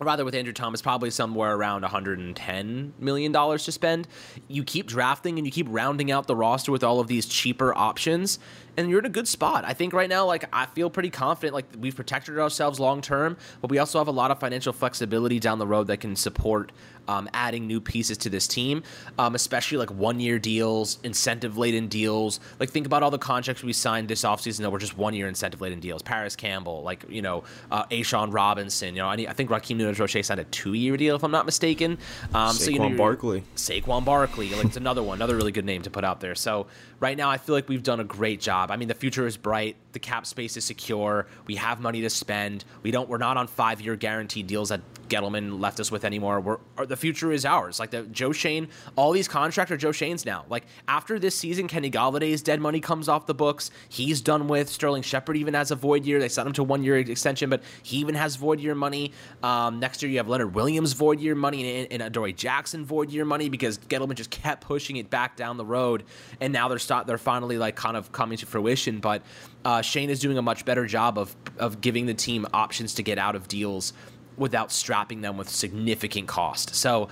rather 0.00 0.24
with 0.24 0.34
Andrew 0.34 0.52
Thomas, 0.52 0.82
probably 0.82 1.10
somewhere 1.10 1.54
around 1.54 1.82
110 1.82 2.94
million 2.98 3.32
dollars 3.32 3.64
to 3.64 3.72
spend. 3.72 4.08
You 4.48 4.64
keep 4.64 4.86
drafting 4.86 5.38
and 5.38 5.46
you 5.46 5.52
keep 5.52 5.66
rounding 5.70 6.10
out 6.10 6.26
the 6.26 6.36
roster 6.36 6.72
with 6.72 6.82
all 6.82 7.00
of 7.00 7.06
these 7.06 7.26
cheaper 7.26 7.74
options, 7.76 8.38
and 8.76 8.90
you're 8.90 8.98
in 8.98 9.06
a 9.06 9.10
good 9.10 9.28
spot. 9.28 9.64
I 9.64 9.72
think 9.72 9.92
right 9.92 10.08
now, 10.08 10.26
like 10.26 10.44
I 10.52 10.66
feel 10.66 10.90
pretty 10.90 11.10
confident. 11.10 11.54
Like 11.54 11.66
we've 11.78 11.94
protected 11.94 12.38
ourselves 12.38 12.80
long 12.80 13.00
term, 13.00 13.36
but 13.60 13.70
we 13.70 13.78
also 13.78 13.98
have 13.98 14.08
a 14.08 14.12
lot 14.12 14.30
of 14.30 14.40
financial 14.40 14.72
flexibility 14.72 15.38
down 15.38 15.58
the 15.58 15.66
road 15.66 15.86
that 15.88 15.98
can 15.98 16.16
support 16.16 16.72
um, 17.08 17.28
adding 17.34 17.66
new 17.66 17.80
pieces 17.80 18.18
to 18.18 18.30
this 18.30 18.46
team, 18.46 18.82
um, 19.18 19.34
especially 19.34 19.78
like 19.78 19.90
one 19.90 20.20
year 20.20 20.38
deals, 20.38 20.98
incentive 21.02 21.56
laden 21.56 21.88
deals. 21.88 22.40
Like 22.58 22.70
think 22.70 22.86
about 22.86 23.02
all 23.02 23.10
the 23.10 23.18
contracts 23.18 23.62
we 23.62 23.72
signed 23.72 24.08
this 24.08 24.22
offseason 24.22 24.58
that 24.58 24.70
were 24.70 24.78
just 24.78 24.96
one 24.96 25.14
year 25.14 25.28
incentive 25.28 25.60
laden 25.60 25.80
deals. 25.80 26.02
Parris 26.02 26.36
Campbell, 26.36 26.82
like 26.82 27.04
you 27.08 27.22
know, 27.22 27.44
uh, 27.70 27.84
A'Shawn 27.86 28.32
Robinson. 28.32 28.94
You 28.94 29.02
know, 29.02 29.08
I, 29.08 29.14
I 29.14 29.32
think 29.32 29.50
Rakeem 29.50 29.76
Nunez-Roche 29.76 30.24
signed 30.24 30.40
a 30.40 30.44
two 30.44 30.74
year 30.74 30.96
deal 30.96 31.16
if 31.16 31.22
I'm 31.22 31.30
not 31.30 31.46
mistaken. 31.46 31.98
Um, 32.34 32.54
Saquon 32.54 32.58
so 32.58 32.70
you 32.70 32.78
know, 32.78 32.96
Barkley. 32.96 33.44
Saquon 33.56 34.04
Barkley, 34.04 34.50
like 34.50 34.66
it's 34.66 34.76
another 34.76 35.02
one, 35.02 35.18
another 35.18 35.36
really 35.36 35.52
good 35.52 35.64
name 35.64 35.82
to 35.82 35.90
put 35.90 36.04
out 36.04 36.20
there. 36.20 36.34
So 36.34 36.66
right 37.00 37.16
now, 37.16 37.30
I 37.30 37.38
feel 37.38 37.54
like 37.54 37.68
we've 37.68 37.82
done 37.82 38.00
a 38.00 38.04
great 38.04 38.40
job. 38.40 38.63
I 38.70 38.76
mean, 38.76 38.88
the 38.88 38.94
future 38.94 39.26
is 39.26 39.36
bright. 39.36 39.76
The 39.92 39.98
cap 39.98 40.26
space 40.26 40.56
is 40.56 40.64
secure. 40.64 41.26
We 41.46 41.56
have 41.56 41.80
money 41.80 42.00
to 42.02 42.10
spend. 42.10 42.64
We 42.82 42.90
don't. 42.90 43.08
We're 43.08 43.18
not 43.18 43.36
on 43.36 43.46
five 43.46 43.80
year 43.80 43.96
guaranteed 43.96 44.46
deals 44.46 44.70
that 44.70 44.80
Gettleman 45.08 45.60
left 45.60 45.80
us 45.80 45.90
with 45.90 46.04
anymore. 46.04 46.40
We're 46.40 46.86
the 46.86 46.96
future 46.96 47.32
is 47.32 47.44
ours. 47.44 47.78
Like 47.78 47.90
the 47.90 48.02
Joe 48.02 48.32
Schoen, 48.32 48.68
all 48.96 49.12
these 49.12 49.28
contracts 49.28 49.70
are 49.72 49.76
Joe 49.76 49.92
Schoen's 49.92 50.24
now. 50.24 50.44
Like 50.48 50.64
after 50.88 51.18
this 51.18 51.34
season, 51.34 51.68
Kenny 51.68 51.90
Golladay's 51.90 52.42
dead 52.42 52.60
money 52.60 52.80
comes 52.80 53.08
off 53.08 53.26
the 53.26 53.34
books. 53.34 53.70
He's 53.88 54.20
done 54.20 54.48
with 54.48 54.68
Sterling 54.68 55.02
Shepard. 55.02 55.36
Even 55.36 55.54
has 55.54 55.70
a 55.70 55.76
void 55.76 56.04
year. 56.04 56.18
They 56.18 56.28
signed 56.28 56.48
him 56.48 56.52
to 56.54 56.64
one 56.64 56.82
year 56.82 56.98
extension, 56.98 57.50
but 57.50 57.62
he 57.82 57.98
even 57.98 58.14
has 58.14 58.36
void 58.36 58.60
year 58.60 58.74
money. 58.74 59.12
Um, 59.42 59.78
next 59.78 60.02
year 60.02 60.10
you 60.10 60.18
have 60.18 60.28
Leonard 60.28 60.54
Williams 60.54 60.92
void 60.92 61.20
year 61.20 61.34
money 61.34 61.82
and, 61.82 61.92
and 61.92 62.02
Adoree 62.02 62.32
Jackson 62.32 62.84
void 62.84 63.10
year 63.10 63.24
money 63.24 63.48
because 63.48 63.78
Gettleman 63.78 64.14
just 64.14 64.30
kept 64.30 64.62
pushing 64.62 64.96
it 64.96 65.10
back 65.10 65.36
down 65.36 65.56
the 65.56 65.64
road, 65.64 66.04
and 66.40 66.52
now 66.52 66.68
they're 66.68 66.78
start 66.78 67.06
they're 67.06 67.18
finally 67.18 67.58
like 67.58 67.76
kind 67.76 67.96
of 67.96 68.12
coming 68.12 68.38
to 68.38 68.46
fruition. 68.54 69.00
But 69.00 69.22
uh, 69.64 69.82
Schoen 69.82 70.10
is 70.10 70.20
doing 70.20 70.38
a 70.38 70.42
much 70.42 70.64
better 70.64 70.86
job 70.86 71.18
of 71.18 71.34
of 71.58 71.80
giving 71.80 72.06
the 72.06 72.14
team 72.14 72.46
options 72.52 72.94
to 72.94 73.02
get 73.02 73.18
out 73.18 73.34
of 73.34 73.48
deals 73.48 73.92
without 74.36 74.70
strapping 74.70 75.22
them 75.22 75.36
with 75.36 75.48
significant 75.48 76.28
cost. 76.28 76.74
So, 76.74 77.08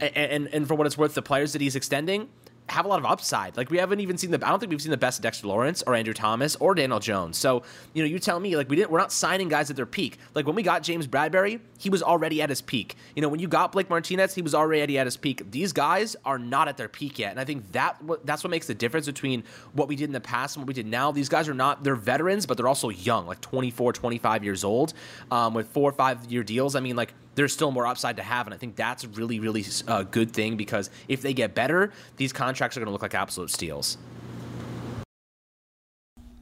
and 0.00 0.48
and 0.52 0.68
for 0.68 0.74
what 0.74 0.86
it's 0.86 0.98
worth, 0.98 1.14
the 1.14 1.22
players 1.22 1.54
that 1.54 1.62
he's 1.62 1.76
extending 1.76 2.28
have 2.72 2.84
a 2.84 2.88
lot 2.88 2.98
of 2.98 3.06
upside. 3.06 3.56
Like 3.56 3.70
we 3.70 3.78
haven't 3.78 4.00
even 4.00 4.18
seen 4.18 4.30
the 4.30 4.44
I 4.44 4.50
don't 4.50 4.58
think 4.58 4.70
we've 4.70 4.82
seen 4.82 4.90
the 4.90 4.96
best 4.96 5.22
Dexter 5.22 5.46
Lawrence 5.46 5.82
or 5.86 5.94
Andrew 5.94 6.14
Thomas 6.14 6.56
or 6.56 6.74
Daniel 6.74 6.98
Jones. 6.98 7.38
So, 7.38 7.62
you 7.92 8.02
know, 8.02 8.08
you 8.08 8.18
tell 8.18 8.40
me 8.40 8.56
like 8.56 8.68
we 8.68 8.76
didn't 8.76 8.90
we're 8.90 8.98
not 8.98 9.12
signing 9.12 9.48
guys 9.48 9.70
at 9.70 9.76
their 9.76 9.86
peak. 9.86 10.18
Like 10.34 10.46
when 10.46 10.56
we 10.56 10.62
got 10.62 10.82
James 10.82 11.06
Bradberry, 11.06 11.60
he 11.78 11.90
was 11.90 12.02
already 12.02 12.42
at 12.42 12.48
his 12.48 12.60
peak. 12.60 12.96
You 13.14 13.22
know, 13.22 13.28
when 13.28 13.40
you 13.40 13.48
got 13.48 13.72
Blake 13.72 13.90
Martinez, 13.90 14.34
he 14.34 14.42
was 14.42 14.54
already 14.54 14.98
at 14.98 15.06
his 15.06 15.16
peak. 15.16 15.50
These 15.50 15.72
guys 15.72 16.16
are 16.24 16.38
not 16.38 16.68
at 16.68 16.76
their 16.76 16.88
peak 16.88 17.18
yet. 17.18 17.30
And 17.30 17.40
I 17.40 17.44
think 17.44 17.70
that 17.72 17.96
that's 18.24 18.42
what 18.42 18.50
makes 18.50 18.66
the 18.66 18.74
difference 18.74 19.06
between 19.06 19.44
what 19.72 19.88
we 19.88 19.96
did 19.96 20.04
in 20.04 20.12
the 20.12 20.20
past 20.20 20.56
and 20.56 20.62
what 20.62 20.68
we 20.68 20.74
did 20.74 20.86
now. 20.86 21.12
These 21.12 21.28
guys 21.28 21.48
are 21.48 21.54
not 21.54 21.84
they're 21.84 21.94
veterans, 21.94 22.46
but 22.46 22.56
they're 22.56 22.68
also 22.68 22.88
young, 22.88 23.26
like 23.26 23.40
24, 23.40 23.92
25 23.92 24.44
years 24.44 24.64
old, 24.64 24.94
um, 25.30 25.54
with 25.54 25.68
4 25.68 25.90
or 25.90 25.92
5 25.92 26.30
year 26.32 26.42
deals. 26.42 26.74
I 26.74 26.80
mean, 26.80 26.96
like 26.96 27.14
there's 27.34 27.52
still 27.52 27.70
more 27.70 27.86
upside 27.86 28.16
to 28.16 28.22
have. 28.22 28.46
And 28.46 28.54
I 28.54 28.58
think 28.58 28.76
that's 28.76 29.04
a 29.04 29.08
really, 29.08 29.40
really 29.40 29.64
uh, 29.88 30.02
good 30.02 30.32
thing 30.32 30.56
because 30.56 30.90
if 31.08 31.22
they 31.22 31.32
get 31.32 31.54
better, 31.54 31.92
these 32.16 32.32
contracts 32.32 32.76
are 32.76 32.80
going 32.80 32.86
to 32.86 32.92
look 32.92 33.02
like 33.02 33.14
absolute 33.14 33.50
steals. 33.50 33.98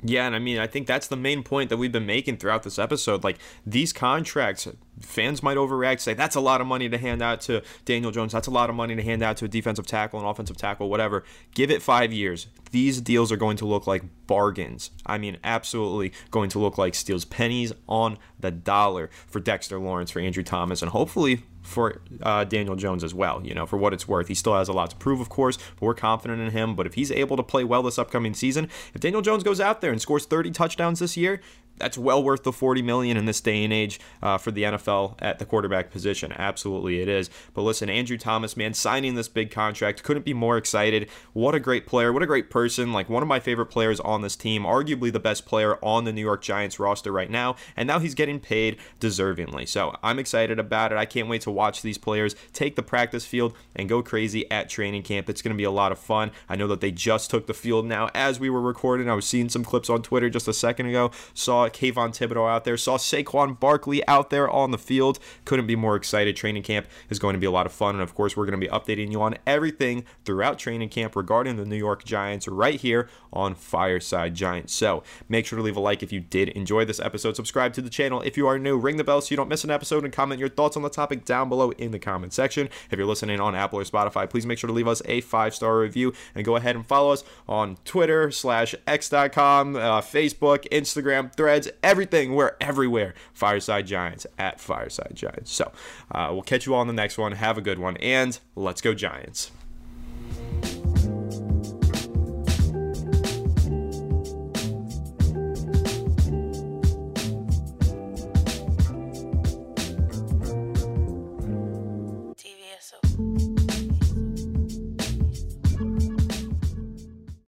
Yeah, 0.02 0.26
and 0.26 0.34
I 0.34 0.38
mean, 0.38 0.58
I 0.58 0.66
think 0.66 0.86
that's 0.86 1.08
the 1.08 1.16
main 1.16 1.42
point 1.42 1.68
that 1.68 1.76
we've 1.76 1.92
been 1.92 2.06
making 2.06 2.38
throughout 2.38 2.62
this 2.62 2.78
episode. 2.78 3.22
Like, 3.22 3.38
these 3.66 3.92
contracts, 3.92 4.66
fans 5.00 5.42
might 5.42 5.56
overreact, 5.56 6.00
say, 6.00 6.14
that's 6.14 6.36
a 6.36 6.40
lot 6.40 6.60
of 6.60 6.66
money 6.66 6.88
to 6.88 6.98
hand 6.98 7.22
out 7.22 7.40
to 7.42 7.62
Daniel 7.84 8.10
Jones. 8.10 8.32
That's 8.32 8.46
a 8.46 8.50
lot 8.50 8.70
of 8.70 8.76
money 8.76 8.96
to 8.96 9.02
hand 9.02 9.22
out 9.22 9.36
to 9.38 9.44
a 9.46 9.48
defensive 9.48 9.86
tackle, 9.86 10.20
an 10.20 10.26
offensive 10.26 10.56
tackle, 10.56 10.88
whatever. 10.88 11.24
Give 11.54 11.70
it 11.70 11.82
five 11.82 12.12
years. 12.12 12.46
These 12.70 13.00
deals 13.00 13.32
are 13.32 13.36
going 13.36 13.56
to 13.58 13.66
look 13.66 13.86
like 13.86 14.04
bargains. 14.26 14.90
I 15.04 15.18
mean, 15.18 15.38
absolutely 15.42 16.12
going 16.30 16.50
to 16.50 16.58
look 16.58 16.78
like 16.78 16.94
steals, 16.94 17.24
pennies 17.24 17.72
on 17.88 18.18
the 18.38 18.50
dollar 18.50 19.10
for 19.26 19.40
Dexter 19.40 19.78
Lawrence, 19.78 20.10
for 20.10 20.20
Andrew 20.20 20.42
Thomas, 20.42 20.82
and 20.82 20.90
hopefully 20.90 21.42
for 21.62 22.00
uh, 22.22 22.44
Daniel 22.44 22.76
Jones 22.76 23.04
as 23.04 23.14
well. 23.14 23.44
You 23.44 23.54
know, 23.54 23.66
for 23.66 23.76
what 23.76 23.92
it's 23.92 24.08
worth, 24.08 24.28
he 24.28 24.34
still 24.34 24.54
has 24.54 24.68
a 24.68 24.72
lot 24.72 24.90
to 24.90 24.96
prove, 24.96 25.20
of 25.20 25.28
course, 25.28 25.56
but 25.56 25.82
we're 25.82 25.94
confident 25.94 26.40
in 26.40 26.50
him. 26.50 26.74
But 26.74 26.86
if 26.86 26.94
he's 26.94 27.10
able 27.10 27.36
to 27.36 27.42
play 27.42 27.64
well 27.64 27.82
this 27.82 27.98
upcoming 27.98 28.34
season, 28.34 28.68
if 28.94 29.00
Daniel 29.00 29.22
Jones 29.22 29.42
goes 29.42 29.60
out 29.60 29.80
there 29.80 29.92
and 29.92 30.00
scores 30.00 30.26
30 30.26 30.50
touchdowns 30.50 31.00
this 31.00 31.16
year, 31.16 31.40
that's 31.80 31.98
well 31.98 32.22
worth 32.22 32.44
the 32.44 32.52
40 32.52 32.82
million 32.82 33.16
in 33.16 33.24
this 33.24 33.40
day 33.40 33.64
and 33.64 33.72
age 33.72 33.98
uh, 34.22 34.38
for 34.38 34.50
the 34.50 34.62
NFL 34.62 35.16
at 35.18 35.38
the 35.38 35.46
quarterback 35.46 35.90
position. 35.90 36.32
Absolutely, 36.32 37.00
it 37.00 37.08
is. 37.08 37.30
But 37.54 37.62
listen, 37.62 37.90
Andrew 37.90 38.18
Thomas, 38.18 38.56
man, 38.56 38.74
signing 38.74 39.14
this 39.14 39.28
big 39.28 39.50
contract, 39.50 40.02
couldn't 40.02 40.24
be 40.24 40.34
more 40.34 40.56
excited. 40.56 41.08
What 41.32 41.54
a 41.54 41.60
great 41.60 41.86
player! 41.86 42.12
What 42.12 42.22
a 42.22 42.26
great 42.26 42.50
person! 42.50 42.92
Like 42.92 43.08
one 43.08 43.22
of 43.22 43.28
my 43.28 43.40
favorite 43.40 43.66
players 43.66 43.98
on 44.00 44.22
this 44.22 44.36
team, 44.36 44.62
arguably 44.62 45.12
the 45.12 45.18
best 45.18 45.46
player 45.46 45.78
on 45.82 46.04
the 46.04 46.12
New 46.12 46.20
York 46.20 46.42
Giants 46.42 46.78
roster 46.78 47.10
right 47.10 47.30
now, 47.30 47.56
and 47.76 47.86
now 47.86 47.98
he's 47.98 48.14
getting 48.14 48.38
paid 48.38 48.76
deservingly. 49.00 49.66
So 49.66 49.96
I'm 50.02 50.18
excited 50.18 50.58
about 50.58 50.92
it. 50.92 50.98
I 50.98 51.06
can't 51.06 51.28
wait 51.28 51.40
to 51.42 51.50
watch 51.50 51.82
these 51.82 51.98
players 51.98 52.36
take 52.52 52.76
the 52.76 52.82
practice 52.82 53.24
field 53.24 53.54
and 53.74 53.88
go 53.88 54.02
crazy 54.02 54.50
at 54.50 54.68
training 54.68 55.02
camp. 55.02 55.28
It's 55.28 55.42
going 55.42 55.54
to 55.54 55.58
be 55.58 55.64
a 55.64 55.70
lot 55.70 55.92
of 55.92 55.98
fun. 55.98 56.30
I 56.48 56.56
know 56.56 56.66
that 56.68 56.80
they 56.80 56.90
just 56.90 57.30
took 57.30 57.46
the 57.46 57.54
field 57.54 57.86
now 57.86 58.10
as 58.14 58.38
we 58.38 58.50
were 58.50 58.60
recording. 58.60 59.08
I 59.08 59.14
was 59.14 59.26
seeing 59.26 59.48
some 59.48 59.64
clips 59.64 59.88
on 59.88 60.02
Twitter 60.02 60.28
just 60.28 60.48
a 60.48 60.52
second 60.52 60.86
ago. 60.86 61.10
Saw 61.32 61.69
Kayvon 61.72 62.10
Thibodeaux 62.10 62.50
out 62.50 62.64
there. 62.64 62.76
Saw 62.76 62.96
Saquon 62.96 63.58
Barkley 63.58 64.06
out 64.06 64.30
there 64.30 64.48
on 64.48 64.70
the 64.70 64.78
field. 64.78 65.18
Couldn't 65.44 65.66
be 65.66 65.76
more 65.76 65.96
excited. 65.96 66.36
Training 66.36 66.62
camp 66.62 66.86
is 67.08 67.18
going 67.18 67.34
to 67.34 67.40
be 67.40 67.46
a 67.46 67.50
lot 67.50 67.66
of 67.66 67.72
fun. 67.72 67.94
And 67.94 68.02
of 68.02 68.14
course, 68.14 68.36
we're 68.36 68.46
going 68.46 68.60
to 68.60 68.66
be 68.66 68.72
updating 68.72 69.10
you 69.10 69.22
on 69.22 69.36
everything 69.46 70.04
throughout 70.24 70.58
training 70.58 70.88
camp 70.88 71.16
regarding 71.16 71.56
the 71.56 71.64
New 71.64 71.76
York 71.76 72.04
Giants 72.04 72.46
right 72.48 72.80
here 72.80 73.08
on 73.32 73.54
Fireside 73.54 74.34
Giants. 74.34 74.72
So 74.72 75.02
make 75.28 75.46
sure 75.46 75.56
to 75.56 75.62
leave 75.62 75.76
a 75.76 75.80
like 75.80 76.02
if 76.02 76.12
you 76.12 76.20
did 76.20 76.50
enjoy 76.50 76.84
this 76.84 77.00
episode. 77.00 77.36
Subscribe 77.36 77.72
to 77.74 77.82
the 77.82 77.90
channel 77.90 78.20
if 78.22 78.36
you 78.36 78.46
are 78.46 78.58
new. 78.58 78.78
Ring 78.78 78.96
the 78.96 79.04
bell 79.04 79.20
so 79.20 79.30
you 79.30 79.36
don't 79.36 79.48
miss 79.48 79.64
an 79.64 79.70
episode 79.70 80.04
and 80.04 80.12
comment 80.12 80.40
your 80.40 80.48
thoughts 80.48 80.76
on 80.76 80.82
the 80.82 80.90
topic 80.90 81.24
down 81.24 81.48
below 81.48 81.70
in 81.72 81.90
the 81.90 81.98
comment 81.98 82.32
section. 82.32 82.68
If 82.90 82.98
you're 82.98 83.06
listening 83.06 83.40
on 83.40 83.54
Apple 83.54 83.78
or 83.78 83.84
Spotify, 83.84 84.28
please 84.28 84.46
make 84.46 84.58
sure 84.58 84.68
to 84.68 84.74
leave 84.74 84.88
us 84.88 85.02
a 85.04 85.20
five 85.20 85.54
star 85.54 85.78
review 85.78 86.12
and 86.34 86.44
go 86.44 86.56
ahead 86.56 86.76
and 86.76 86.86
follow 86.86 87.12
us 87.12 87.24
on 87.48 87.76
Twitter 87.84 88.30
slash 88.30 88.74
x.com, 88.86 89.76
uh, 89.76 90.00
Facebook, 90.00 90.68
Instagram, 90.70 91.34
threads, 91.62 91.78
everything. 91.82 92.34
We're 92.34 92.52
everywhere. 92.60 93.14
Fireside 93.32 93.86
Giants 93.86 94.26
at 94.38 94.60
Fireside 94.60 95.12
Giants. 95.14 95.52
So 95.52 95.72
uh, 96.10 96.28
we'll 96.32 96.42
catch 96.42 96.66
you 96.66 96.74
all 96.74 96.82
in 96.82 96.88
the 96.88 96.94
next 96.94 97.18
one. 97.18 97.32
Have 97.32 97.58
a 97.58 97.62
good 97.62 97.78
one, 97.78 97.96
and 97.98 98.38
let's 98.54 98.80
go, 98.80 98.94
Giants. 98.94 99.50